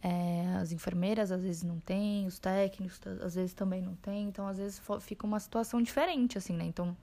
é, 0.02 0.56
as 0.60 0.72
enfermeiras 0.72 1.30
às 1.30 1.40
vezes 1.40 1.62
não 1.62 1.78
têm, 1.78 2.26
os 2.26 2.38
técnicos 2.38 3.00
às 3.22 3.36
vezes 3.36 3.54
também 3.54 3.80
não 3.80 3.94
têm, 3.94 4.28
então 4.28 4.46
às 4.46 4.58
vezes 4.58 4.82
fica 5.00 5.26
uma 5.26 5.38
situação 5.38 5.80
diferente, 5.80 6.36
assim, 6.36 6.52
né? 6.52 6.64
Então, 6.64 6.96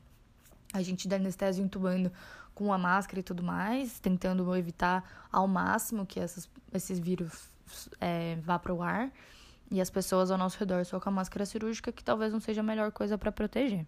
a 0.74 0.82
gente 0.82 1.08
da 1.08 1.16
anestesia 1.16 1.64
intubando 1.64 2.12
com 2.54 2.74
a 2.74 2.78
máscara 2.78 3.22
e 3.22 3.24
tudo 3.24 3.42
mais, 3.42 4.00
tentando 4.00 4.54
evitar 4.56 5.28
ao 5.32 5.48
máximo 5.48 6.06
que 6.06 6.20
essas, 6.20 6.50
esses 6.74 7.00
vírus 7.00 7.50
é, 8.02 8.36
vá 8.42 8.60
para 8.60 8.74
o 8.74 8.84
ar 8.84 9.10
e 9.72 9.80
as 9.80 9.90
pessoas 9.90 10.30
ao 10.30 10.38
nosso 10.38 10.60
redor 10.60 10.86
só 10.86 11.00
com 11.00 11.10
a 11.10 11.12
máscara 11.12 11.46
cirúrgica, 11.46 11.92
que 11.92 12.04
talvez 12.04 12.34
não 12.34 12.40
seja 12.40 12.60
a 12.60 12.64
melhor 12.64 12.92
coisa 12.92 13.18
para 13.18 13.32
proteger. 13.32 13.86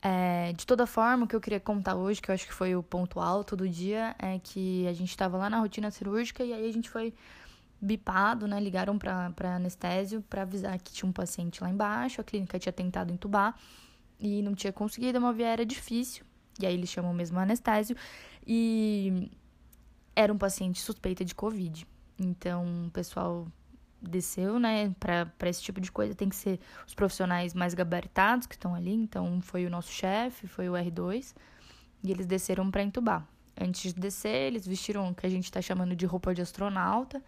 É, 0.00 0.52
de 0.52 0.64
toda 0.64 0.86
forma, 0.86 1.24
o 1.24 1.28
que 1.28 1.34
eu 1.34 1.40
queria 1.40 1.58
contar 1.58 1.96
hoje, 1.96 2.22
que 2.22 2.30
eu 2.30 2.34
acho 2.34 2.46
que 2.46 2.54
foi 2.54 2.76
o 2.76 2.82
ponto 2.82 3.18
alto 3.20 3.56
do 3.56 3.68
dia, 3.68 4.14
é 4.18 4.38
que 4.38 4.86
a 4.86 4.92
gente 4.92 5.10
estava 5.10 5.36
lá 5.36 5.50
na 5.50 5.58
rotina 5.58 5.90
cirúrgica 5.90 6.44
e 6.44 6.52
aí 6.52 6.68
a 6.68 6.72
gente 6.72 6.88
foi 6.88 7.12
bipado, 7.80 8.46
né? 8.46 8.60
Ligaram 8.60 8.98
para 8.98 9.56
anestésio 9.56 10.22
para 10.22 10.42
avisar 10.42 10.78
que 10.78 10.92
tinha 10.92 11.08
um 11.08 11.12
paciente 11.12 11.62
lá 11.62 11.70
embaixo, 11.70 12.20
a 12.20 12.24
clínica 12.24 12.58
tinha 12.58 12.72
tentado 12.72 13.12
entubar 13.12 13.56
e 14.20 14.42
não 14.42 14.54
tinha 14.54 14.72
conseguido, 14.72 15.18
a 15.18 15.20
movia 15.20 15.48
era 15.48 15.66
difícil. 15.66 16.24
E 16.60 16.66
aí 16.66 16.74
eles 16.74 16.88
chamam 16.88 17.12
mesmo 17.12 17.38
anestésio 17.38 17.96
e 18.46 19.30
era 20.14 20.32
um 20.32 20.38
paciente 20.38 20.80
suspeita 20.80 21.24
de 21.24 21.34
Covid. 21.34 21.86
Então, 22.18 22.86
o 22.86 22.90
pessoal 22.90 23.46
desceu, 24.00 24.58
né? 24.58 24.94
Para 25.00 25.48
esse 25.48 25.62
tipo 25.62 25.80
de 25.80 25.90
coisa 25.90 26.14
tem 26.14 26.28
que 26.28 26.36
ser 26.36 26.60
os 26.86 26.94
profissionais 26.94 27.54
mais 27.54 27.74
gabaritados 27.74 28.46
que 28.46 28.54
estão 28.54 28.74
ali. 28.74 28.94
Então, 28.94 29.40
foi 29.40 29.66
o 29.66 29.70
nosso 29.70 29.90
chefe, 29.90 30.46
foi 30.46 30.68
o 30.68 30.72
R2, 30.72 31.34
e 32.02 32.10
eles 32.10 32.26
desceram 32.26 32.70
para 32.70 32.82
entubar. 32.82 33.26
Antes 33.60 33.92
de 33.92 34.00
descer, 34.00 34.46
eles 34.46 34.66
vestiram 34.66 35.10
o 35.10 35.14
que 35.14 35.26
a 35.26 35.30
gente 35.30 35.44
está 35.44 35.60
chamando 35.60 35.96
de 35.96 36.06
roupa 36.06 36.32
de 36.32 36.40
astronauta. 36.40 37.22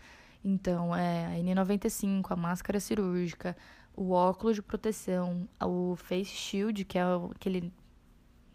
Então, 0.44 0.94
é 0.94 1.26
a 1.26 1.30
N95, 1.42 2.30
a 2.30 2.36
máscara 2.36 2.78
cirúrgica, 2.78 3.56
o 3.94 4.12
óculos 4.12 4.54
de 4.56 4.62
proteção, 4.62 5.48
o 5.60 5.96
face 5.96 6.26
shield, 6.26 6.84
que 6.84 6.96
é 6.96 7.02
aquele 7.34 7.72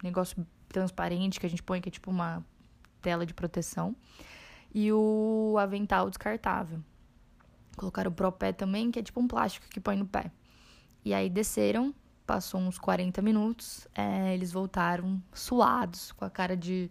negócio 0.02 0.46
transparente 0.68 1.38
que 1.38 1.46
a 1.46 1.50
gente 1.50 1.62
põe, 1.62 1.80
que 1.80 1.88
é 1.88 1.92
tipo 1.92 2.10
uma 2.10 2.44
tela 3.00 3.24
de 3.24 3.34
proteção, 3.34 3.94
e 4.74 4.90
o 4.92 5.56
avental 5.60 6.08
descartável. 6.08 6.82
Colocaram 7.76 8.10
o 8.10 8.14
propé 8.14 8.52
também, 8.52 8.90
que 8.90 8.98
é 8.98 9.02
tipo 9.02 9.20
um 9.20 9.28
plástico 9.28 9.68
que 9.68 9.80
põe 9.80 9.96
no 9.96 10.06
pé. 10.06 10.30
E 11.04 11.14
aí 11.14 11.30
desceram, 11.30 11.94
passou 12.26 12.60
uns 12.60 12.78
40 12.78 13.22
minutos, 13.22 13.86
é, 13.94 14.34
eles 14.34 14.50
voltaram 14.50 15.22
suados, 15.32 16.10
com 16.12 16.24
a 16.24 16.30
cara 16.30 16.56
de, 16.56 16.90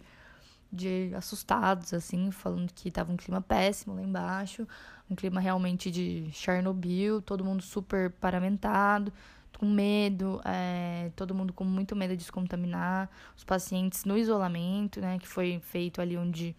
de 0.71 1.11
assustados, 1.15 1.93
assim, 1.93 2.31
falando 2.31 2.71
que 2.73 2.89
tava 2.89 3.11
um 3.11 3.17
clima 3.17 3.41
péssimo 3.41 3.95
lá 3.95 4.01
embaixo, 4.01 4.67
um 5.09 5.15
clima 5.15 5.41
realmente 5.41 5.91
de 5.91 6.29
Chernobyl, 6.31 7.21
todo 7.21 7.43
mundo 7.43 7.61
super 7.61 8.11
paramentado, 8.11 9.11
com 9.57 9.65
medo, 9.65 10.41
é, 10.45 11.11
todo 11.15 11.33
mundo 11.33 11.53
com 11.53 11.63
muito 11.63 11.95
medo 11.95 12.15
de 12.15 12.23
se 12.23 12.31
contaminar, 12.31 13.09
os 13.35 13.43
pacientes 13.43 14.05
no 14.05 14.17
isolamento, 14.17 14.99
né, 15.01 15.17
que 15.17 15.27
foi 15.27 15.59
feito 15.63 16.01
ali 16.01 16.17
onde 16.17 16.55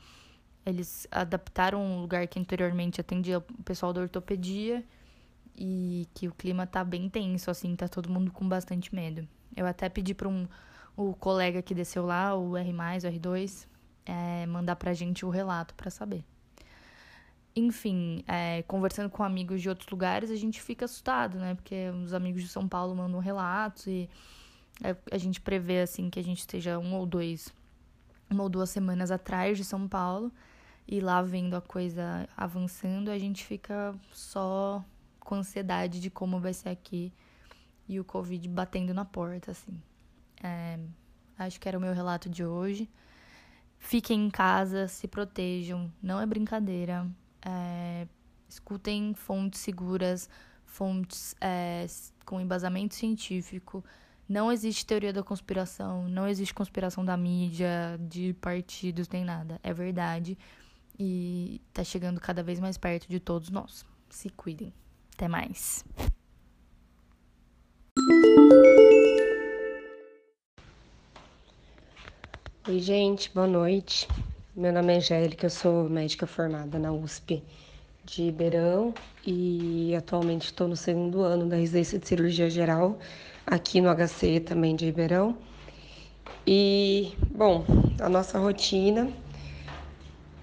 eles 0.67 1.07
adaptaram 1.13 1.81
um 1.81 2.01
lugar 2.01 2.27
que 2.27 2.41
anteriormente 2.41 3.01
atendia 3.01 3.39
o 3.39 3.63
pessoal 3.63 3.93
da 3.93 4.01
ortopedia 4.01 4.85
e 5.57 6.09
que 6.13 6.27
o 6.27 6.35
clima 6.35 6.67
tá 6.67 6.85
bem 6.85 7.09
tenso, 7.09 7.51
assim, 7.51 7.75
tá 7.77 7.87
todo 7.89 8.11
mundo 8.11 8.33
com 8.33 8.47
bastante 8.47 8.93
medo. 8.93 9.27
Eu 9.57 9.65
até 9.65 9.89
pedi 9.89 10.13
para 10.13 10.29
um 10.29 10.47
o 10.97 11.15
colega 11.15 11.63
que 11.63 11.75
desceu 11.75 12.05
lá, 12.05 12.35
o 12.35 12.57
R+, 12.57 12.71
o 12.71 12.75
R2, 12.75 13.67
é, 14.05 14.47
mandar 14.47 14.77
pra 14.77 14.93
gente 14.93 15.25
o 15.25 15.31
relato 15.31 15.75
para 15.75 15.91
saber. 15.91 16.25
Enfim, 17.55 18.25
é, 18.27 18.63
conversando 18.63 19.09
com 19.09 19.23
amigos 19.23 19.63
de 19.63 19.69
outros 19.69 19.89
lugares, 19.89 20.31
a 20.31 20.37
gente 20.37 20.61
fica 20.61 20.87
assustado, 20.87 21.39
né? 21.39 21.55
Porque 21.55 21.91
os 22.03 22.13
amigos 22.13 22.43
de 22.43 22.49
São 22.49 22.67
Paulo 22.67 22.95
mandam 22.95 23.21
relatos 23.21 23.87
e 23.87 24.09
é, 24.83 24.97
a 25.13 25.19
gente 25.19 25.41
prevê, 25.41 25.81
assim, 25.81 26.11
que 26.11 26.19
a 26.19 26.25
gente 26.25 26.39
esteja 26.39 26.79
um 26.79 26.95
ou 26.95 27.07
dois, 27.07 27.53
uma 28.29 28.43
ou 28.43 28.49
duas 28.49 28.71
semanas 28.71 29.11
atrás 29.11 29.57
de 29.57 29.65
São 29.65 29.87
Paulo 29.87 30.33
e 30.89 31.01
lá 31.01 31.21
vendo 31.21 31.55
a 31.57 31.61
coisa 31.61 32.29
avançando, 32.37 33.11
a 33.11 33.19
gente 33.19 33.45
fica 33.45 33.95
só 34.13 34.85
com 35.19 35.35
ansiedade 35.35 36.01
de 36.01 36.09
como 36.09 36.39
vai 36.39 36.55
ser 36.55 36.69
aqui 36.69 37.13
e 37.89 37.99
o 37.99 38.05
Covid 38.05 38.49
batendo 38.49 38.95
na 38.95 39.05
porta, 39.05 39.51
assim. 39.51 39.81
É, 40.43 40.79
acho 41.39 41.61
que 41.61 41.69
era 41.69 41.77
o 41.77 41.81
meu 41.81 41.93
relato 41.93 42.29
de 42.29 42.45
hoje. 42.45 42.89
Fiquem 43.79 44.27
em 44.27 44.31
casa, 44.31 44.87
se 44.87 45.09
protejam, 45.09 45.93
não 46.01 46.21
é 46.21 46.27
brincadeira. 46.27 47.07
É, 47.43 48.07
escutem 48.49 49.13
fontes 49.15 49.61
seguras, 49.61 50.29
fontes 50.65 51.35
é, 51.41 51.87
com 52.25 52.41
embasamento 52.41 52.95
científico. 52.95 53.85
Não 54.29 54.51
existe 54.51 54.87
teoria 54.87 55.13
da 55.13 55.23
conspiração, 55.23 56.09
não 56.09 56.27
existe 56.27 56.55
conspiração 56.55 57.05
da 57.05 57.17
mídia, 57.17 57.99
de 58.01 58.35
partidos, 58.35 59.09
nem 59.09 59.25
nada. 59.25 59.61
É 59.63 59.73
verdade 59.73 60.37
e 60.99 61.61
tá 61.73 61.85
chegando 61.85 62.21
cada 62.21 62.43
vez 62.43 62.59
mais 62.59 62.77
perto 62.77 63.09
de 63.09 63.21
todos 63.21 63.51
nós. 63.51 63.85
Se 64.09 64.31
cuidem. 64.31 64.73
Até 65.15 65.29
mais. 65.29 65.85
Oi, 72.69 72.81
gente, 72.81 73.31
boa 73.33 73.47
noite. 73.47 74.09
Meu 74.55 74.73
nome 74.73 74.95
é 74.95 74.97
Angélica, 74.97 75.47
eu 75.47 75.51
sou 75.51 75.89
médica 75.89 76.27
formada 76.27 76.79
na 76.79 76.93
USP 76.93 77.43
de 78.05 78.23
Ribeirão 78.23 78.95
e 79.27 79.95
atualmente 79.97 80.47
estou 80.47 80.67
no 80.67 80.77
segundo 80.77 81.23
ano 81.23 81.47
da 81.47 81.57
residência 81.57 81.99
de 81.99 82.09
cirurgia 82.09 82.49
geral 82.49 82.99
aqui 83.47 83.81
no 83.81 83.89
HC 83.89 84.41
também 84.41 84.75
de 84.75 84.87
Ribeirão. 84.87 85.37
E, 86.47 87.13
bom, 87.31 87.65
a 88.01 88.09
nossa 88.09 88.39
rotina 88.39 89.11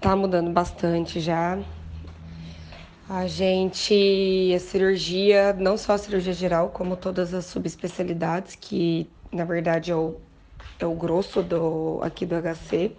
tá 0.04 0.14
mudando 0.14 0.50
bastante 0.50 1.18
já. 1.18 1.58
A 3.08 3.26
gente, 3.26 4.52
a 4.54 4.60
cirurgia, 4.60 5.54
não 5.54 5.78
só 5.78 5.94
a 5.94 5.98
cirurgia 5.98 6.34
geral, 6.34 6.68
como 6.68 6.94
todas 6.94 7.32
as 7.32 7.46
subespecialidades, 7.46 8.54
que 8.54 9.10
na 9.32 9.46
verdade 9.46 9.90
é 9.90 9.96
o, 9.96 10.16
é 10.78 10.84
o 10.84 10.94
grosso 10.94 11.42
do, 11.42 12.00
aqui 12.02 12.26
do 12.26 12.34
HC, 12.34 12.94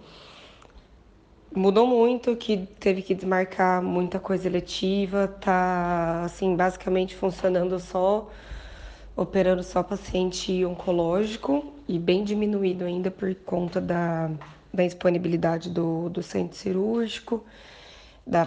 mudou 1.54 1.86
muito, 1.86 2.34
que 2.34 2.66
teve 2.80 3.02
que 3.02 3.14
desmarcar 3.14 3.80
muita 3.80 4.18
coisa 4.18 4.48
eletiva, 4.48 5.28
tá 5.40 6.22
assim, 6.24 6.56
basicamente 6.56 7.14
funcionando 7.14 7.78
só, 7.78 8.28
operando 9.14 9.62
só 9.62 9.80
paciente 9.80 10.64
oncológico 10.64 11.72
e 11.86 12.00
bem 12.00 12.24
diminuído 12.24 12.84
ainda 12.84 13.12
por 13.12 13.32
conta 13.36 13.80
da 13.80 14.28
da 14.76 14.84
disponibilidade 14.84 15.70
do, 15.70 16.08
do 16.08 16.22
centro 16.22 16.56
cirúrgico, 16.56 17.44
da, 18.26 18.44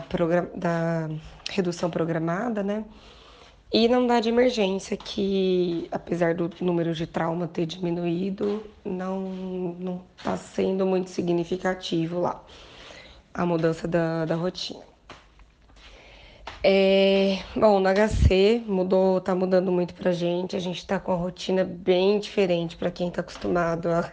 da 0.55 1.09
redução 1.50 1.89
programada, 1.89 2.63
né? 2.63 2.86
E 3.71 3.88
não 3.88 4.07
dá 4.07 4.19
de 4.19 4.29
emergência, 4.29 4.98
que 4.98 5.88
apesar 5.91 6.33
do 6.33 6.50
número 6.59 6.93
de 6.93 7.05
trauma 7.05 7.48
ter 7.48 7.65
diminuído, 7.65 8.63
não 8.83 10.01
está 10.17 10.36
sendo 10.38 10.86
muito 10.86 11.09
significativo 11.09 12.19
lá 12.19 12.43
a 13.33 13.45
mudança 13.45 13.88
da, 13.88 14.25
da 14.25 14.36
rotina. 14.36 14.89
É, 16.62 17.39
bom, 17.55 17.79
no 17.79 17.88
HC 17.88 18.63
mudou, 18.67 19.21
tá 19.21 19.33
mudando 19.33 19.71
muito 19.71 19.93
pra 19.93 20.12
gente. 20.12 20.55
A 20.55 20.59
gente 20.59 20.86
tá 20.86 21.00
com 21.00 21.12
a 21.12 21.15
rotina 21.15 21.63
bem 21.63 22.19
diferente 22.19 22.75
para 22.75 22.91
quem 22.91 23.09
tá 23.09 23.21
acostumado 23.21 23.88
a 23.89 24.12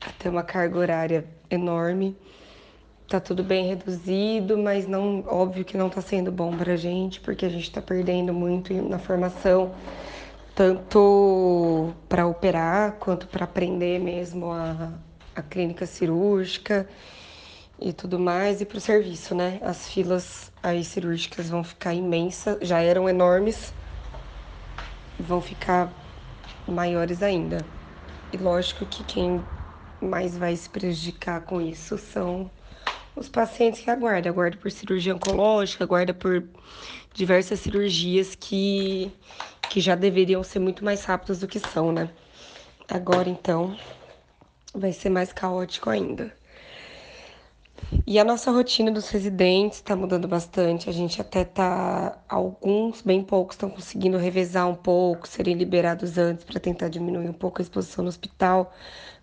a 0.00 0.10
ter 0.10 0.28
uma 0.28 0.42
carga 0.42 0.78
horária 0.78 1.24
enorme. 1.50 2.16
tá 3.08 3.20
tudo 3.20 3.44
bem 3.44 3.68
reduzido, 3.68 4.58
mas 4.58 4.86
não, 4.86 5.24
óbvio 5.26 5.64
que 5.64 5.76
não 5.76 5.88
tá 5.88 6.00
sendo 6.00 6.32
bom 6.32 6.56
pra 6.56 6.76
gente, 6.76 7.20
porque 7.20 7.46
a 7.46 7.48
gente 7.48 7.70
tá 7.70 7.80
perdendo 7.80 8.32
muito 8.32 8.74
na 8.74 8.98
formação, 8.98 9.74
tanto 10.54 11.92
para 12.08 12.26
operar 12.26 12.92
quanto 12.98 13.28
para 13.28 13.44
aprender 13.44 14.00
mesmo 14.00 14.50
a, 14.50 14.92
a 15.36 15.42
clínica 15.42 15.86
cirúrgica 15.86 16.88
e 17.80 17.92
tudo 17.92 18.18
mais, 18.18 18.60
e 18.60 18.64
para 18.64 18.78
o 18.78 18.80
serviço, 18.80 19.34
né? 19.34 19.60
As 19.62 19.88
filas 19.88 20.50
aí 20.62 20.82
cirúrgicas 20.82 21.48
vão 21.48 21.62
ficar 21.62 21.94
imensas, 21.94 22.58
já 22.62 22.80
eram 22.80 23.08
enormes, 23.08 23.72
vão 25.18 25.40
ficar 25.40 25.92
maiores 26.66 27.22
ainda. 27.22 27.58
E 28.32 28.36
lógico 28.36 28.84
que 28.86 29.04
quem 29.04 29.44
mais 30.06 30.36
vai 30.36 30.56
se 30.56 30.68
prejudicar 30.68 31.42
com 31.42 31.60
isso 31.60 31.98
são 31.98 32.50
os 33.16 33.28
pacientes 33.28 33.80
que 33.80 33.90
aguardam. 33.90 34.32
Aguarda 34.32 34.56
por 34.58 34.70
cirurgia 34.70 35.14
oncológica, 35.14 35.84
aguarda 35.84 36.14
por 36.14 36.44
diversas 37.14 37.60
cirurgias 37.60 38.34
que, 38.34 39.12
que 39.68 39.80
já 39.80 39.94
deveriam 39.94 40.42
ser 40.42 40.58
muito 40.60 40.84
mais 40.84 41.04
rápidas 41.04 41.40
do 41.40 41.48
que 41.48 41.58
são, 41.58 41.92
né? 41.92 42.10
Agora, 42.88 43.28
então, 43.28 43.76
vai 44.74 44.92
ser 44.92 45.10
mais 45.10 45.32
caótico 45.32 45.90
ainda. 45.90 46.32
E 48.06 48.18
a 48.18 48.24
nossa 48.24 48.50
rotina 48.50 48.90
dos 48.90 49.08
residentes 49.10 49.78
está 49.78 49.94
mudando 49.94 50.26
bastante. 50.26 50.88
A 50.88 50.92
gente 50.92 51.20
até 51.20 51.44
tá. 51.44 52.18
Alguns, 52.28 53.02
bem 53.02 53.22
poucos, 53.22 53.54
estão 53.54 53.70
conseguindo 53.70 54.16
revezar 54.18 54.68
um 54.68 54.74
pouco, 54.74 55.26
serem 55.28 55.54
liberados 55.56 56.18
antes 56.18 56.44
para 56.44 56.58
tentar 56.60 56.88
diminuir 56.88 57.28
um 57.28 57.32
pouco 57.32 57.60
a 57.60 57.62
exposição 57.62 58.02
no 58.04 58.08
hospital. 58.08 58.72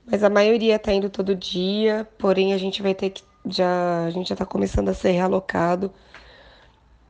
Mas 0.05 0.23
a 0.23 0.29
maioria 0.29 0.75
está 0.75 0.93
indo 0.93 1.09
todo 1.09 1.35
dia, 1.35 2.07
porém 2.17 2.53
a 2.53 2.57
gente 2.57 2.81
vai 2.81 2.93
ter 2.93 3.09
que. 3.11 3.23
Já, 3.45 4.05
a 4.05 4.09
gente 4.09 4.29
já 4.29 4.35
está 4.35 4.45
começando 4.45 4.87
a 4.89 4.93
ser 4.93 5.11
realocado, 5.11 5.91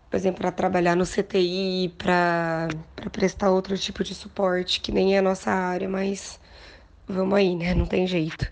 por 0.10 0.17
exemplo, 0.17 0.41
para 0.41 0.51
trabalhar 0.51 0.95
no 0.95 1.05
CTI, 1.05 1.93
para 1.98 2.67
prestar 3.12 3.51
outro 3.51 3.77
tipo 3.77 4.03
de 4.03 4.15
suporte, 4.15 4.81
que 4.81 4.91
nem 4.91 5.15
é 5.15 5.19
a 5.19 5.22
nossa 5.22 5.51
área, 5.51 5.88
mas 5.88 6.39
vamos 7.07 7.36
aí, 7.38 7.55
né? 7.55 7.74
Não 7.75 7.86
tem 7.86 8.07
jeito. 8.07 8.51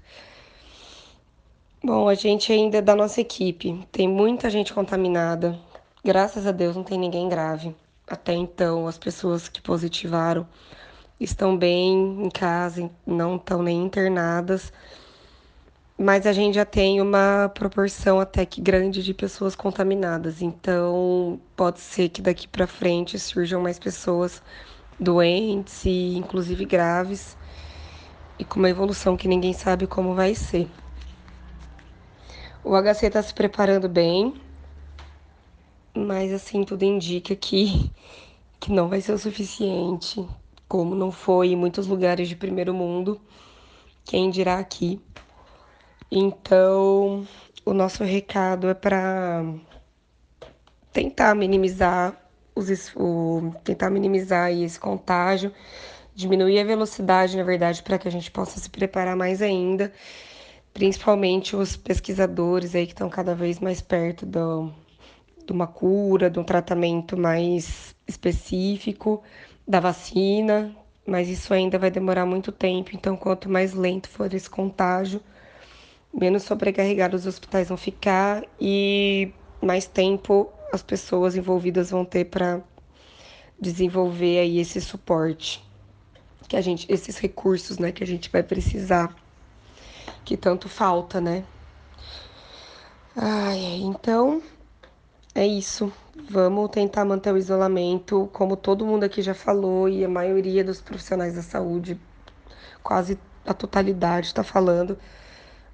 Bom, 1.84 2.08
a 2.08 2.14
gente 2.14 2.54
ainda 2.54 2.78
é 2.78 2.82
da 2.82 2.96
nossa 2.96 3.22
equipe 3.22 3.88
tem 3.92 4.08
muita 4.08 4.52
gente 4.52 4.72
contaminada. 4.72 5.58
Graças 6.06 6.46
a 6.46 6.52
Deus 6.52 6.76
não 6.76 6.84
tem 6.84 6.98
ninguém 6.98 7.28
grave. 7.28 7.76
Até 8.08 8.34
então, 8.34 8.88
as 8.88 9.00
pessoas 9.00 9.50
que 9.50 9.60
positivaram 9.60 10.48
estão 11.20 11.58
bem 11.58 12.24
em 12.24 12.30
casa, 12.30 12.88
não 13.06 13.36
estão 13.38 13.64
nem 13.64 13.84
internadas. 13.84 14.72
Mas 15.98 16.28
a 16.28 16.34
gente 16.34 16.54
já 16.56 16.66
tem 16.66 17.02
uma 17.02 17.50
proporção 17.50 18.20
até 18.20 18.46
que 18.46 18.62
grande 18.62 19.02
de 19.02 19.14
pessoas 19.14 19.56
contaminadas. 19.56 20.40
Então, 20.42 21.42
pode 21.56 21.80
ser 21.80 22.10
que 22.10 22.22
daqui 22.22 22.48
para 22.48 22.68
frente 22.68 23.18
surjam 23.18 23.60
mais 23.60 23.80
pessoas 23.80 24.42
doentes 25.00 25.84
e 25.86 26.16
inclusive 26.16 26.64
graves 26.64 27.36
e 28.38 28.46
com 28.46 28.60
uma 28.60 28.70
evolução 28.70 29.18
que 29.18 29.28
ninguém 29.28 29.54
sabe 29.54 29.88
como 29.88 30.14
vai 30.14 30.36
ser. 30.36 30.70
O 32.64 32.76
HC 32.76 33.08
está 33.08 33.24
se 33.24 33.34
preparando 33.34 33.90
bem, 33.90 34.36
mas 35.96 36.32
assim 36.32 36.64
tudo 36.64 36.84
indica 36.84 37.36
que, 37.36 37.92
que 38.62 38.72
não 38.72 38.88
vai 38.88 39.02
ser 39.02 39.14
o 39.14 39.18
suficiente, 39.18 40.28
como 40.68 40.94
não 40.94 41.12
foi 41.12 41.50
em 41.50 41.56
muitos 41.56 41.88
lugares 41.88 42.30
de 42.30 42.36
primeiro 42.36 42.72
mundo, 42.72 43.20
quem 44.06 44.30
dirá 44.30 44.60
aqui. 44.60 45.02
Então, 46.12 47.28
o 47.66 47.74
nosso 47.74 48.04
recado 48.04 48.70
é 48.70 48.76
para 48.76 49.44
tentar 50.94 51.34
minimizar 51.34 52.16
os, 52.56 52.70
o, 52.96 53.56
tentar 53.64 53.90
minimizar 53.90 54.52
esse 54.52 54.80
contágio, 54.80 55.52
diminuir 56.14 56.60
a 56.60 56.64
velocidade, 56.64 57.36
na 57.36 57.44
verdade, 57.44 57.82
para 57.82 57.98
que 57.98 58.08
a 58.08 58.12
gente 58.12 58.30
possa 58.30 58.60
se 58.60 58.70
preparar 58.70 59.16
mais 59.16 59.42
ainda 59.42 59.92
principalmente 60.74 61.56
os 61.56 61.76
pesquisadores 61.76 62.76
aí 62.76 62.86
que 62.86 62.94
estão 62.94 63.10
cada 63.10 63.36
vez 63.36 63.60
mais 63.60 63.82
perto 63.82 64.26
do, 64.26 64.72
de 65.46 65.52
uma 65.52 65.68
cura, 65.68 66.30
de 66.30 66.40
um 66.40 66.44
tratamento 66.44 67.18
mais 67.18 67.96
específico, 68.08 69.22
da 69.68 69.80
vacina, 69.80 70.76
mas 71.06 71.30
isso 71.30 71.54
ainda 71.54 71.78
vai 71.78 71.92
demorar 71.92 72.26
muito 72.26 72.52
tempo, 72.52 72.92
então 72.94 73.16
quanto 73.16 73.50
mais 73.50 73.74
lento 73.74 74.10
for 74.10 74.34
esse 74.34 74.50
contágio, 74.50 75.22
menos 76.14 76.44
sobrecarregados 76.44 77.22
os 77.22 77.28
hospitais 77.28 77.68
vão 77.70 77.78
ficar 77.78 78.44
e 78.60 79.32
mais 79.62 79.86
tempo 79.86 80.52
as 80.74 80.82
pessoas 80.82 81.36
envolvidas 81.36 81.92
vão 81.92 82.06
ter 82.06 82.26
para 82.26 82.62
desenvolver 83.60 84.40
aí 84.40 84.60
esse 84.60 84.82
suporte 84.82 85.64
que 86.52 86.58
a 86.58 86.62
gente 86.62 86.86
esses 86.92 87.18
recursos, 87.18 87.78
né, 87.78 87.94
que 87.94 88.04
a 88.04 88.08
gente 88.08 88.30
vai 88.30 88.44
precisar 88.44 89.16
que 90.24 90.38
tanto 90.38 90.70
falta, 90.70 91.20
né? 91.22 91.44
Ai, 93.16 93.82
então 93.82 94.42
é 95.36 95.46
isso. 95.46 95.92
Vamos 96.30 96.70
tentar 96.70 97.04
manter 97.06 97.34
o 97.34 97.38
isolamento, 97.38 98.30
como 98.34 98.56
todo 98.56 98.86
mundo 98.86 99.04
aqui 99.04 99.22
já 99.22 99.34
falou, 99.34 99.90
e 99.90 100.04
a 100.04 100.10
maioria 100.10 100.64
dos 100.64 100.82
profissionais 100.82 101.36
da 101.36 101.42
saúde, 101.42 102.00
quase 102.84 103.20
a 103.46 103.54
totalidade, 103.54 104.28
está 104.28 104.44
falando. 104.44 104.98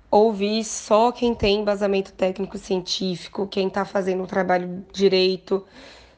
Ouvir 0.10 0.64
só 0.64 1.12
quem 1.12 1.36
tem 1.36 1.60
embasamento 1.60 2.14
técnico 2.14 2.58
científico, 2.58 3.48
quem 3.48 3.68
está 3.68 3.84
fazendo 3.84 4.24
o 4.24 4.28
trabalho 4.28 4.86
direito, 4.94 5.66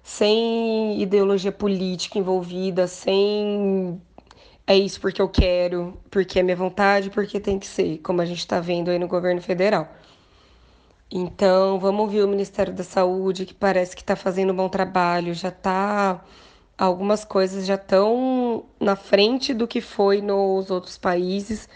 sem 0.03 1.01
ideologia 1.01 1.51
política 1.51 2.19
envolvida, 2.19 2.87
sem 2.87 4.01
é 4.69 4.77
isso 4.77 5.01
porque 5.01 5.19
eu 5.19 5.27
quero, 5.27 5.99
porque 6.11 6.39
é 6.39 6.43
minha 6.43 6.55
vontade, 6.55 7.09
porque 7.09 7.39
tem 7.39 7.57
que 7.57 7.65
ser, 7.65 7.97
como 8.03 8.21
a 8.21 8.25
gente 8.25 8.37
está 8.37 8.59
vendo 8.59 8.91
aí 8.91 8.99
no 8.99 9.07
governo 9.07 9.41
federal. 9.41 9.91
Então, 11.09 11.79
vamos 11.79 12.01
ouvir 12.01 12.21
o 12.21 12.27
Ministério 12.27 12.71
da 12.71 12.83
Saúde, 12.83 13.47
que 13.47 13.53
parece 13.55 13.95
que 13.95 14.03
está 14.03 14.15
fazendo 14.15 14.53
um 14.53 14.55
bom 14.55 14.69
trabalho, 14.69 15.33
já 15.33 15.49
está. 15.49 16.23
Algumas 16.77 17.25
coisas 17.25 17.65
já 17.65 17.73
estão 17.73 18.63
na 18.79 18.95
frente 18.95 19.55
do 19.55 19.67
que 19.67 19.81
foi 19.81 20.21
nos 20.21 20.69
outros 20.69 20.99
países, 20.99 21.67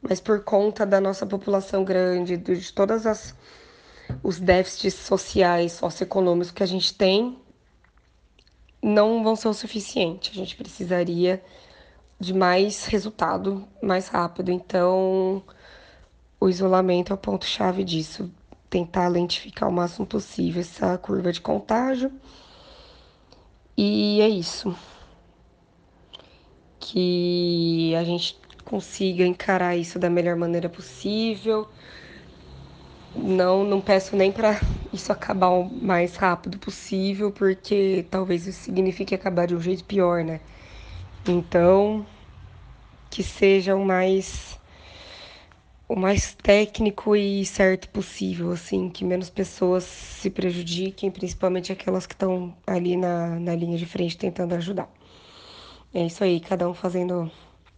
mas 0.00 0.20
por 0.20 0.44
conta 0.44 0.86
da 0.86 1.00
nossa 1.00 1.26
população 1.26 1.82
grande, 1.82 2.36
de 2.36 2.72
todas 2.72 3.06
as 3.06 3.34
os 4.22 4.38
déficits 4.38 4.94
sociais, 4.94 5.72
socioeconômicos 5.72 6.52
que 6.52 6.62
a 6.62 6.66
gente 6.66 6.94
tem, 6.94 7.36
não 8.80 9.24
vão 9.24 9.34
ser 9.34 9.48
o 9.48 9.52
suficiente. 9.52 10.30
A 10.30 10.34
gente 10.34 10.54
precisaria 10.54 11.42
de 12.18 12.32
mais 12.34 12.86
resultado 12.86 13.66
mais 13.82 14.08
rápido. 14.08 14.50
Então, 14.50 15.42
o 16.40 16.48
isolamento 16.48 17.12
é 17.12 17.14
o 17.14 17.18
ponto-chave 17.18 17.84
disso. 17.84 18.30
Tentar 18.70 19.08
lentificar 19.08 19.68
o 19.68 19.72
máximo 19.72 20.06
possível 20.06 20.60
essa 20.60 20.98
curva 20.98 21.32
de 21.32 21.40
contágio. 21.40 22.12
E 23.76 24.20
é 24.20 24.28
isso. 24.28 24.74
Que 26.80 27.94
a 27.94 28.04
gente 28.04 28.38
consiga 28.64 29.24
encarar 29.24 29.76
isso 29.76 29.98
da 29.98 30.10
melhor 30.10 30.36
maneira 30.36 30.68
possível. 30.68 31.68
Não, 33.14 33.64
não 33.64 33.80
peço 33.80 34.14
nem 34.14 34.30
para 34.30 34.60
isso 34.92 35.10
acabar 35.10 35.48
o 35.48 35.64
mais 35.64 36.16
rápido 36.16 36.58
possível, 36.58 37.32
porque 37.32 38.06
talvez 38.10 38.46
isso 38.46 38.60
signifique 38.62 39.14
acabar 39.14 39.46
de 39.46 39.54
um 39.54 39.60
jeito 39.60 39.84
pior, 39.84 40.22
né? 40.22 40.40
Então, 41.28 42.06
que 43.10 43.22
seja 43.22 43.74
o 43.74 43.84
mais 43.84 44.56
o 45.88 45.94
mais 45.96 46.34
técnico 46.34 47.14
e 47.14 47.44
certo 47.46 47.88
possível, 47.90 48.50
assim, 48.50 48.88
que 48.90 49.04
menos 49.04 49.30
pessoas 49.30 49.84
se 49.84 50.28
prejudiquem, 50.30 51.10
principalmente 51.10 51.72
aquelas 51.72 52.06
que 52.06 52.14
estão 52.14 52.56
ali 52.66 52.96
na, 52.96 53.38
na 53.38 53.54
linha 53.54 53.78
de 53.78 53.86
frente 53.86 54.18
tentando 54.18 54.54
ajudar. 54.54 54.90
É 55.94 56.04
isso 56.04 56.24
aí, 56.24 56.40
cada 56.40 56.68
um 56.68 56.74
fazendo 56.74 57.30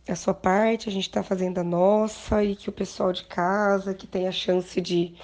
a 0.09 0.17
sua 0.17 0.33
parte, 0.35 0.89
a 0.89 0.93
gente 0.93 1.09
está 1.09 1.23
fazendo 1.23 1.59
a 1.59 1.65
nossa 1.65 2.43
e 2.43 2.57
que 2.57 2.71
o 2.71 2.73
pessoal 2.73 3.13
de 3.13 3.25
casa, 3.25 3.95
que 3.95 4.07
tem 4.07 4.27
a 4.27 4.33
chance 4.33 4.81
de, 4.81 5.15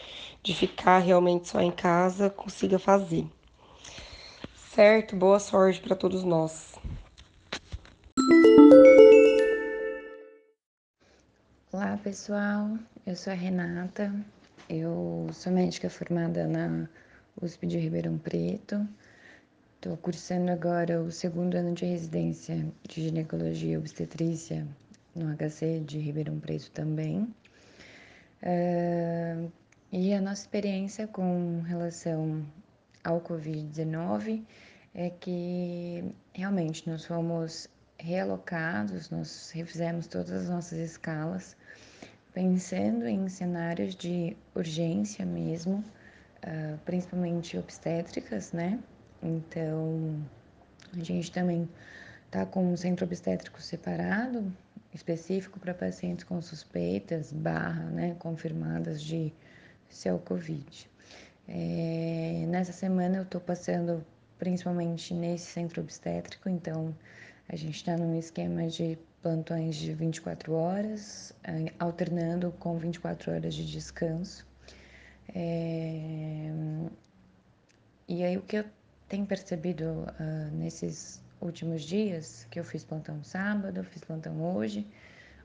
de 0.42 0.54
ficar 0.54 0.98
realmente 0.98 1.48
só 1.48 1.60
em 1.60 1.70
casa, 1.70 2.28
consiga 2.28 2.78
fazer. 2.78 3.26
Certo? 4.74 5.16
Boa 5.16 5.40
sorte 5.40 5.80
para 5.80 5.96
todos 5.96 6.22
nós. 6.22 6.73
Olá 11.72 11.98
pessoal, 12.02 12.78
eu 13.06 13.16
sou 13.16 13.32
a 13.32 13.36
Renata, 13.36 14.14
eu 14.68 15.28
sou 15.32 15.52
médica 15.52 15.90
formada 15.90 16.46
na 16.46 16.88
USP 17.40 17.66
de 17.66 17.78
Ribeirão 17.78 18.18
Preto, 18.18 18.86
estou 19.76 19.96
cursando 19.96 20.50
agora 20.50 21.02
o 21.02 21.10
segundo 21.10 21.54
ano 21.56 21.74
de 21.74 21.84
residência 21.84 22.66
de 22.88 23.02
ginecologia 23.02 23.74
e 23.74 23.76
obstetrícia 23.76 24.66
no 25.14 25.34
HC 25.36 25.80
de 25.86 25.98
Ribeirão 25.98 26.38
Preto 26.40 26.70
também. 26.70 27.22
Uh, 28.42 29.50
E 29.96 30.12
a 30.12 30.20
nossa 30.20 30.42
experiência 30.42 31.06
com 31.06 31.60
relação 31.60 32.44
ao 33.04 33.20
Covid-19 33.20 34.42
é 34.92 35.08
que 35.08 36.12
realmente 36.32 36.90
nós 36.90 37.04
fomos 37.04 37.68
realocados, 38.04 39.08
nós 39.08 39.50
refizemos 39.50 40.06
todas 40.06 40.30
as 40.30 40.48
nossas 40.50 40.78
escalas, 40.78 41.56
pensando 42.34 43.06
em 43.06 43.28
cenários 43.30 43.94
de 43.94 44.36
urgência 44.54 45.24
mesmo, 45.24 45.82
uh, 46.44 46.78
principalmente 46.84 47.56
obstétricas, 47.56 48.52
né? 48.52 48.78
Então, 49.22 50.22
a 50.92 51.02
gente 51.02 51.32
também 51.32 51.66
tá 52.30 52.44
com 52.44 52.72
um 52.72 52.76
centro 52.76 53.06
obstétrico 53.06 53.62
separado, 53.62 54.54
específico 54.92 55.58
para 55.58 55.72
pacientes 55.72 56.24
com 56.24 56.42
suspeitas, 56.42 57.32
barra, 57.32 57.84
né, 57.84 58.16
confirmadas 58.18 59.02
de 59.02 59.32
ser 59.88 60.16
Covid. 60.18 60.90
É, 61.48 62.44
nessa 62.48 62.72
semana 62.72 63.16
eu 63.18 63.24
tô 63.24 63.40
passando 63.40 64.04
principalmente 64.38 65.14
nesse 65.14 65.46
centro 65.46 65.80
obstétrico, 65.80 66.48
então 66.48 66.94
a 67.48 67.56
gente 67.56 67.76
está 67.76 67.96
num 67.96 68.18
esquema 68.18 68.66
de 68.66 68.98
plantões 69.22 69.76
de 69.76 69.92
24 69.92 70.52
horas, 70.52 71.32
eh, 71.44 71.72
alternando 71.78 72.52
com 72.58 72.76
24 72.76 73.32
horas 73.32 73.54
de 73.54 73.70
descanso. 73.70 74.46
É... 75.34 76.50
E 78.06 78.22
aí 78.22 78.36
o 78.36 78.42
que 78.42 78.56
eu 78.56 78.64
tenho 79.08 79.26
percebido 79.26 79.84
uh, 79.84 80.56
nesses 80.56 81.22
últimos 81.40 81.82
dias, 81.82 82.46
que 82.50 82.58
eu 82.58 82.64
fiz 82.64 82.84
plantão 82.84 83.22
sábado, 83.22 83.78
eu 83.78 83.84
fiz 83.84 84.02
plantão 84.02 84.42
hoje, 84.42 84.86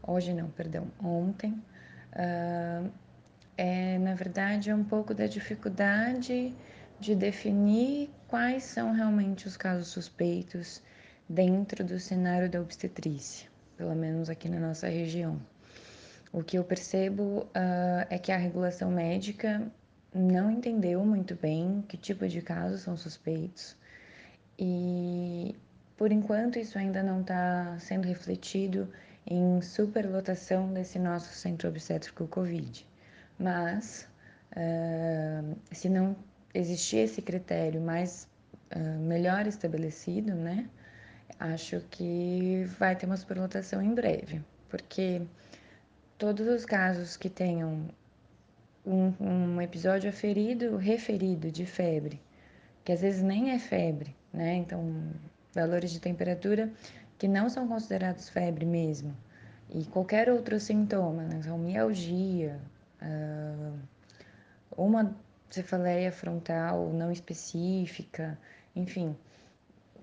hoje 0.05 0.33
não, 0.33 0.49
perdão, 0.49 0.87
ontem, 1.01 1.51
uh, 2.13 2.89
é 3.57 3.97
na 3.99 4.13
verdade 4.13 4.73
um 4.73 4.83
pouco 4.83 5.13
da 5.13 5.27
dificuldade 5.27 6.53
de 6.99 7.15
definir 7.15 8.09
quais 8.27 8.63
são 8.63 8.93
realmente 8.93 9.47
os 9.47 9.55
casos 9.55 9.87
suspeitos 9.87 10.81
dentro 11.29 11.83
do 11.83 11.99
cenário 11.99 12.49
da 12.49 12.59
obstetrícia, 12.59 13.47
pelo 13.77 13.95
menos 13.95 14.29
aqui 14.29 14.49
na 14.49 14.59
nossa 14.59 14.89
região. 14.89 15.39
O 16.33 16.43
que 16.43 16.57
eu 16.57 16.63
percebo 16.63 17.43
uh, 17.43 18.05
é 18.09 18.17
que 18.17 18.31
a 18.31 18.37
regulação 18.37 18.91
médica 18.91 19.71
não 20.13 20.49
entendeu 20.49 21.05
muito 21.05 21.35
bem 21.35 21.83
que 21.87 21.95
tipo 21.95 22.27
de 22.27 22.41
casos 22.41 22.81
são 22.81 22.97
suspeitos 22.97 23.77
e, 24.61 25.55
por 25.95 26.11
enquanto, 26.11 26.59
isso 26.59 26.77
ainda 26.77 27.01
não 27.01 27.21
está 27.21 27.77
sendo 27.79 28.05
refletido 28.05 28.91
em 29.25 29.61
superlotação 29.61 30.73
desse 30.73 30.99
nosso 30.99 31.33
centro 31.33 31.69
obstétrico 31.69 32.27
Covid. 32.27 32.85
Mas, 33.39 34.05
uh, 34.51 35.55
se 35.71 35.87
não 35.87 36.15
existir 36.53 36.97
esse 36.97 37.21
critério 37.21 37.79
mais 37.79 38.27
uh, 38.75 38.99
melhor 38.99 39.47
estabelecido, 39.47 40.35
né? 40.35 40.69
Acho 41.37 41.81
que 41.91 42.65
vai 42.79 42.95
ter 42.95 43.05
uma 43.05 43.17
superlotação 43.17 43.81
em 43.81 43.93
breve, 43.93 44.41
porque 44.67 45.21
todos 46.17 46.47
os 46.47 46.65
casos 46.65 47.15
que 47.15 47.29
tenham 47.29 47.87
um, 48.85 49.13
um 49.19 49.61
episódio 49.61 50.09
aferido, 50.09 50.75
referido 50.77 51.51
de 51.51 51.65
febre, 51.65 52.21
que 52.83 52.91
às 52.91 53.01
vezes 53.01 53.21
nem 53.21 53.51
é 53.51 53.59
febre, 53.59 54.15
né? 54.33 54.55
Então, 54.55 55.11
valores 55.53 55.91
de 55.91 55.99
temperatura 55.99 56.71
que 57.17 57.27
não 57.27 57.49
são 57.49 57.67
considerados 57.67 58.29
febre 58.29 58.65
mesmo, 58.65 59.15
e 59.69 59.85
qualquer 59.85 60.29
outro 60.29 60.59
sintoma, 60.59 61.23
né? 61.23 61.39
Então, 61.39 61.57
mialgia, 61.57 62.59
uh, 63.01 63.79
uma 64.75 65.15
cefaleia 65.49 66.11
frontal 66.11 66.91
não 66.93 67.11
específica, 67.11 68.37
enfim, 68.75 69.15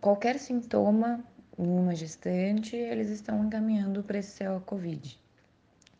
qualquer 0.07 0.39
sintoma 0.39 1.19
em 1.59 1.67
uma 1.67 1.93
gestante, 1.93 2.77
eles 2.77 3.11
estão 3.11 3.45
encaminhando 3.45 4.05
para 4.05 4.19
esse 4.19 4.37
céu 4.37 4.63
COVID. 4.65 5.19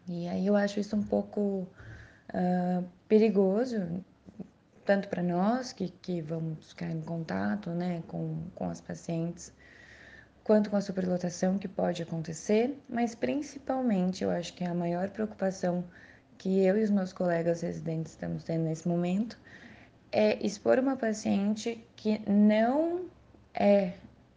E 0.09 0.29
aí 0.29 0.47
eu 0.47 0.55
acho 0.55 0.79
isso 0.79 0.95
um 0.95 1.03
pouco 1.03 1.67
uh, 2.33 2.85
perigoso, 3.09 4.05
tanto 4.85 5.09
para 5.09 5.25
nós 5.25 5.73
que, 5.73 5.89
que 5.89 6.23
vamos 6.23 6.69
ficar 6.69 6.89
em 6.89 7.01
contato 7.01 7.71
né, 7.71 8.01
com, 8.07 8.45
com 8.55 8.71
as 8.71 8.81
pacientes, 8.81 9.53
quanto 10.45 10.71
com 10.71 10.77
a 10.77 10.81
superlotação 10.81 11.59
que 11.59 11.67
pode 11.67 12.01
acontecer, 12.01 12.81
mas 12.89 13.17
principalmente 13.17 14.23
eu 14.23 14.31
acho 14.31 14.55
que 14.55 14.63
a 14.63 14.73
maior 14.73 15.11
preocupação 15.11 15.83
que 16.39 16.65
eu 16.65 16.79
e 16.79 16.85
os 16.85 16.91
meus 16.91 17.13
colegas 17.13 17.63
residentes 17.63 18.13
estamos 18.13 18.45
tendo 18.45 18.67
nesse 18.67 18.87
momento 18.87 19.37
é 20.13 20.47
expor 20.47 20.79
uma 20.79 20.95
paciente 20.95 21.85
que 21.97 22.23
não 22.31 23.16
é 23.59 23.93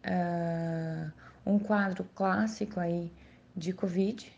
uh, 0.06 1.12
um 1.44 1.58
quadro 1.58 2.04
clássico 2.14 2.80
aí 2.80 3.12
de 3.56 3.72
Covid 3.72 4.30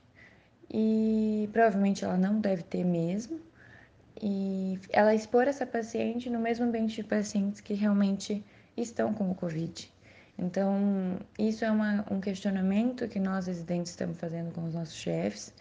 e 0.71 1.49
provavelmente 1.53 2.05
ela 2.05 2.17
não 2.17 2.41
deve 2.41 2.63
ter 2.63 2.85
mesmo. 2.85 3.41
E 4.21 4.79
ela 4.91 5.15
expor 5.15 5.49
essa 5.49 5.67
paciente 5.67 6.31
no 6.31 6.39
mesmo 6.39 6.65
ambiente 6.65 6.97
de 6.97 7.05
pacientes 7.05 7.61
que 7.61 7.75
realmente 7.75 8.45
estão 8.77 9.13
com 9.13 9.31
o 9.31 9.35
Covid. 9.35 9.91
Então, 10.39 11.19
isso 11.39 11.65
é 11.65 11.71
uma, 11.71 12.05
um 12.11 12.21
questionamento 12.21 13.07
que 13.09 13.19
nós 13.19 13.47
residentes 13.47 13.91
estamos 13.91 14.17
fazendo 14.19 14.53
com 14.53 14.65
os 14.65 14.75
nossos 14.75 14.95
chefes 14.95 15.53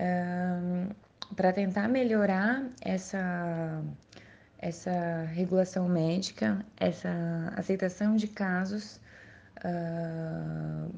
um, 0.00 0.88
para 1.34 1.52
tentar 1.52 1.88
melhorar 1.88 2.64
essa, 2.80 3.82
essa 4.58 5.22
regulação 5.32 5.88
médica, 5.88 6.64
essa 6.76 7.10
aceitação 7.56 8.16
de 8.16 8.28
casos 8.28 9.00
uh, 9.58 10.94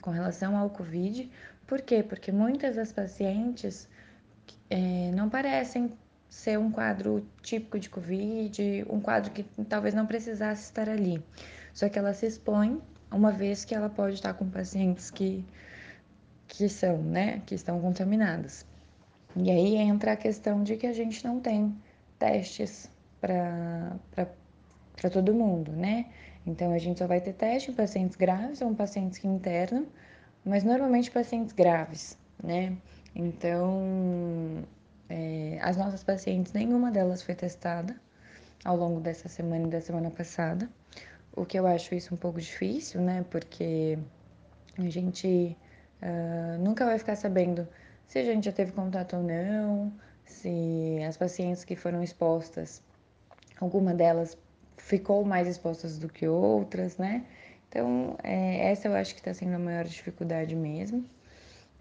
com 0.00 0.10
relação 0.10 0.56
ao 0.56 0.70
Covid. 0.70 1.30
Por 1.66 1.80
quê? 1.80 2.02
Porque 2.02 2.30
muitas 2.32 2.76
das 2.76 2.92
pacientes 2.92 3.88
é, 4.68 5.10
não 5.12 5.28
parecem 5.28 5.92
ser 6.28 6.58
um 6.58 6.70
quadro 6.70 7.26
típico 7.42 7.78
de 7.78 7.88
Covid, 7.88 8.86
um 8.88 9.00
quadro 9.00 9.30
que 9.32 9.44
talvez 9.68 9.94
não 9.94 10.06
precisasse 10.06 10.64
estar 10.64 10.88
ali. 10.88 11.22
Só 11.72 11.88
que 11.88 11.98
ela 11.98 12.12
se 12.14 12.26
expõe 12.26 12.80
uma 13.10 13.32
vez 13.32 13.64
que 13.64 13.74
ela 13.74 13.88
pode 13.88 14.14
estar 14.14 14.34
com 14.34 14.48
pacientes 14.48 15.10
que, 15.10 15.44
que 16.46 16.68
são, 16.68 16.98
né, 17.02 17.42
que 17.46 17.54
estão 17.54 17.80
contaminadas. 17.80 18.66
E 19.36 19.50
aí 19.50 19.76
entra 19.76 20.12
a 20.12 20.16
questão 20.16 20.62
de 20.62 20.76
que 20.76 20.86
a 20.86 20.92
gente 20.92 21.24
não 21.24 21.40
tem 21.40 21.74
testes 22.20 22.88
para 23.20 23.98
todo 25.10 25.34
mundo, 25.34 25.72
né? 25.72 26.06
Então, 26.46 26.72
a 26.72 26.78
gente 26.78 26.98
só 26.98 27.06
vai 27.06 27.20
ter 27.20 27.32
teste 27.32 27.70
em 27.70 27.74
pacientes 27.74 28.16
graves 28.16 28.60
ou 28.60 28.72
pacientes 28.74 29.18
que 29.18 29.26
internam, 29.26 29.86
mas 30.44 30.62
normalmente 30.62 31.10
pacientes 31.10 31.52
graves, 31.52 32.16
né? 32.42 32.76
Então, 33.14 34.64
é, 35.08 35.58
as 35.62 35.76
nossas 35.76 36.04
pacientes, 36.04 36.52
nenhuma 36.52 36.90
delas 36.92 37.22
foi 37.22 37.34
testada 37.34 37.96
ao 38.64 38.76
longo 38.76 39.00
dessa 39.00 39.28
semana 39.28 39.66
e 39.66 39.70
da 39.70 39.80
semana 39.80 40.10
passada, 40.10 40.68
o 41.34 41.44
que 41.44 41.58
eu 41.58 41.66
acho 41.66 41.94
isso 41.94 42.14
um 42.14 42.18
pouco 42.18 42.40
difícil, 42.40 43.00
né? 43.00 43.24
Porque 43.30 43.98
a 44.78 44.88
gente 44.88 45.56
uh, 46.02 46.58
nunca 46.62 46.84
vai 46.84 46.98
ficar 46.98 47.16
sabendo 47.16 47.66
se 48.06 48.18
a 48.18 48.24
gente 48.24 48.44
já 48.44 48.52
teve 48.52 48.72
contato 48.72 49.16
ou 49.16 49.22
não, 49.22 49.92
se 50.30 51.02
as 51.06 51.16
pacientes 51.16 51.64
que 51.64 51.76
foram 51.76 52.02
expostas, 52.02 52.82
alguma 53.60 53.94
delas 53.94 54.36
ficou 54.76 55.24
mais 55.24 55.46
expostas 55.46 55.98
do 55.98 56.08
que 56.08 56.26
outras, 56.26 56.96
né? 56.96 57.24
Então, 57.68 58.16
é, 58.22 58.70
essa 58.70 58.88
eu 58.88 58.94
acho 58.94 59.14
que 59.14 59.20
está 59.20 59.32
sendo 59.32 59.54
a 59.54 59.58
maior 59.58 59.84
dificuldade 59.84 60.56
mesmo. 60.56 61.04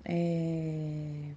É, 0.06 1.32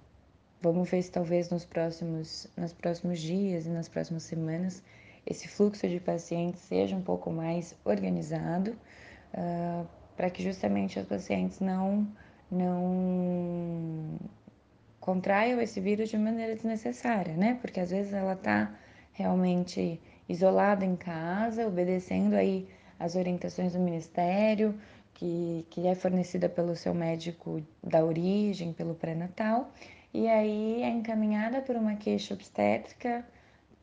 vamos 0.61 0.89
ver 0.89 1.01
se 1.01 1.11
talvez 1.11 1.49
nos 1.49 1.65
próximos, 1.65 2.47
nos 2.55 2.73
próximos 2.73 3.19
dias 3.19 3.65
e 3.65 3.69
nas 3.69 3.89
próximas 3.89 4.23
semanas 4.23 4.83
esse 5.25 5.47
fluxo 5.47 5.87
de 5.87 5.99
pacientes 5.99 6.61
seja 6.61 6.95
um 6.95 7.01
pouco 7.01 7.31
mais 7.31 7.75
organizado, 7.85 8.71
uh, 9.33 9.87
para 10.15 10.29
que 10.29 10.43
justamente 10.43 10.99
os 10.99 11.05
pacientes 11.05 11.59
não, 11.59 12.07
não 12.51 14.17
contraiam 15.03 15.59
esse 15.59 15.81
vírus 15.81 16.09
de 16.09 16.17
maneira 16.17 16.55
desnecessária, 16.55 17.35
né? 17.35 17.57
Porque 17.59 17.81
às 17.81 17.91
vezes 17.91 18.13
ela 18.13 18.35
está 18.35 18.73
realmente 19.11 19.99
isolada 20.29 20.85
em 20.85 20.95
casa, 20.95 21.67
obedecendo 21.67 22.35
aí 22.35 22.69
as 22.97 23.17
orientações 23.17 23.73
do 23.73 23.79
Ministério, 23.79 24.79
que, 25.13 25.65
que 25.69 25.87
é 25.87 25.93
fornecida 25.93 26.47
pelo 26.47 26.73
seu 26.73 26.93
médico 26.93 27.61
da 27.83 28.01
origem, 28.01 28.71
pelo 28.71 28.95
pré-natal, 28.95 29.73
e 30.13 30.29
aí 30.29 30.81
é 30.81 30.89
encaminhada 30.89 31.61
por 31.61 31.75
uma 31.75 31.95
queixa 31.95 32.33
obstétrica 32.33 33.27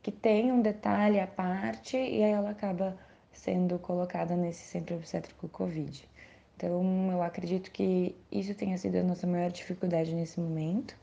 que 0.02 0.10
tem 0.10 0.50
um 0.50 0.62
detalhe 0.62 1.20
à 1.20 1.26
parte, 1.26 1.98
e 1.98 2.24
aí 2.24 2.32
ela 2.32 2.48
acaba 2.48 2.96
sendo 3.30 3.78
colocada 3.78 4.34
nesse 4.34 4.62
centro 4.62 4.96
obstétrico 4.96 5.50
Covid. 5.50 6.08
Então, 6.60 7.10
eu 7.10 7.22
acredito 7.22 7.70
que 7.70 8.14
isso 8.30 8.54
tenha 8.54 8.76
sido 8.76 8.96
a 8.96 9.02
nossa 9.02 9.26
maior 9.26 9.50
dificuldade 9.50 10.14
nesse 10.14 10.38
momento. 10.38 10.94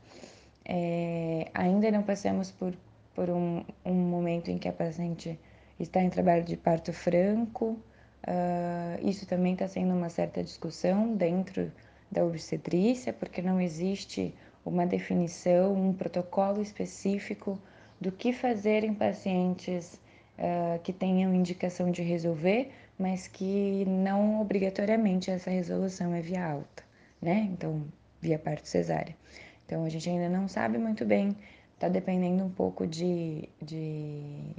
É, 0.64 1.48
ainda 1.52 1.90
não 1.90 2.02
passamos 2.02 2.52
por 2.52 2.72
por 3.18 3.30
um, 3.30 3.64
um 3.84 3.94
momento 3.94 4.48
em 4.48 4.58
que 4.58 4.68
a 4.68 4.72
paciente 4.72 5.36
está 5.80 6.00
em 6.00 6.08
trabalho 6.08 6.44
de 6.44 6.56
parto 6.56 6.92
franco. 6.92 7.76
Uh, 8.22 9.08
isso 9.08 9.26
também 9.26 9.54
está 9.54 9.66
sendo 9.66 9.92
uma 9.92 10.08
certa 10.08 10.40
discussão 10.40 11.16
dentro 11.16 11.72
da 12.08 12.24
obstetrícia, 12.24 13.12
porque 13.12 13.42
não 13.42 13.60
existe 13.60 14.32
uma 14.64 14.86
definição, 14.86 15.74
um 15.74 15.92
protocolo 15.92 16.62
específico 16.62 17.58
do 18.00 18.12
que 18.12 18.32
fazer 18.32 18.84
em 18.84 18.94
pacientes 18.94 20.00
uh, 20.38 20.78
que 20.84 20.92
tenham 20.92 21.34
indicação 21.34 21.90
de 21.90 22.02
resolver, 22.02 22.70
mas 22.98 23.26
que 23.28 23.84
não 23.86 24.40
obrigatoriamente 24.40 25.30
essa 25.30 25.50
resolução 25.50 26.14
é 26.14 26.20
via 26.20 26.44
alta, 26.44 26.82
né? 27.22 27.48
Então, 27.52 27.84
via 28.20 28.38
parto 28.38 28.66
cesárea. 28.66 29.16
Então, 29.64 29.84
a 29.84 29.88
gente 29.88 30.08
ainda 30.08 30.28
não 30.28 30.48
sabe 30.48 30.78
muito 30.78 31.04
bem 31.04 31.36
está 31.78 31.88
dependendo 31.88 32.44
um 32.44 32.50
pouco 32.50 32.86
de, 32.86 33.48
de, 33.62 34.52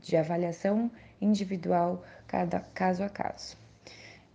de 0.00 0.16
avaliação 0.16 0.90
individual, 1.20 2.02
cada 2.26 2.60
caso 2.60 3.02
a 3.04 3.10
caso. 3.10 3.58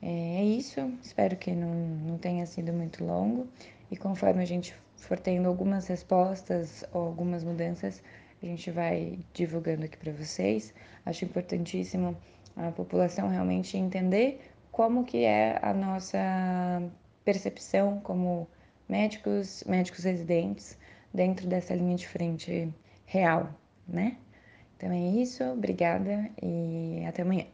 É, 0.01 0.39
é 0.39 0.43
isso, 0.43 0.79
espero 1.01 1.35
que 1.35 1.51
não, 1.51 1.73
não 1.73 2.17
tenha 2.19 2.45
sido 2.45 2.71
muito 2.71 3.03
longo 3.03 3.47
e 3.89 3.97
conforme 3.97 4.43
a 4.43 4.45
gente 4.45 4.75
for 4.95 5.19
tendo 5.19 5.47
algumas 5.47 5.87
respostas 5.87 6.85
ou 6.93 7.07
algumas 7.07 7.43
mudanças, 7.43 8.03
a 8.41 8.45
gente 8.45 8.69
vai 8.69 9.17
divulgando 9.33 9.85
aqui 9.85 9.97
para 9.97 10.11
vocês. 10.11 10.73
Acho 11.03 11.25
importantíssimo 11.25 12.15
a 12.55 12.71
população 12.71 13.29
realmente 13.29 13.77
entender 13.77 14.41
como 14.71 15.03
que 15.03 15.23
é 15.23 15.59
a 15.61 15.73
nossa 15.73 16.81
percepção 17.23 17.99
como 18.03 18.47
médicos, 18.87 19.63
médicos 19.67 20.03
residentes, 20.03 20.77
dentro 21.13 21.47
dessa 21.47 21.75
linha 21.75 21.95
de 21.95 22.07
frente 22.07 22.73
real, 23.05 23.49
né? 23.87 24.17
Então 24.77 24.91
é 24.91 24.99
isso, 24.99 25.43
obrigada 25.43 26.29
e 26.41 27.03
até 27.05 27.21
amanhã. 27.21 27.45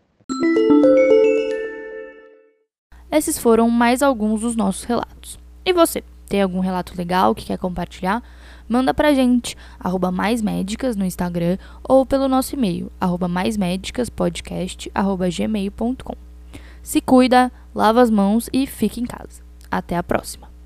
Esses 3.12 3.38
foram 3.38 3.70
mais 3.70 4.02
alguns 4.02 4.42
dos 4.42 4.56
nossos 4.56 4.84
relatos. 4.84 5.40
E 5.66 5.74
você, 5.74 6.04
tem 6.28 6.42
algum 6.42 6.60
relato 6.60 6.96
legal 6.98 7.34
que 7.34 7.46
quer 7.46 7.58
compartilhar? 7.58 8.22
Manda 8.68 8.94
pra 8.94 9.14
gente, 9.14 9.56
arroba 9.80 10.12
maismédicas 10.12 10.96
no 10.96 11.06
Instagram 11.06 11.58
ou 11.88 12.06
pelo 12.06 12.28
nosso 12.28 12.56
e-mail, 12.56 12.92
arroba 13.00 13.28
maismédicaspodcast, 13.28 14.92
arroba 14.94 15.30
gmail.com. 15.30 16.16
Se 16.82 17.02
cuida, 17.02 17.52
lava 17.74 18.02
as 18.02 18.10
mãos 18.10 18.50
e 18.52 18.68
fique 18.68 19.00
em 19.02 19.06
casa. 19.06 19.42
Até 19.70 19.96
a 19.96 20.04
próxima! 20.04 20.57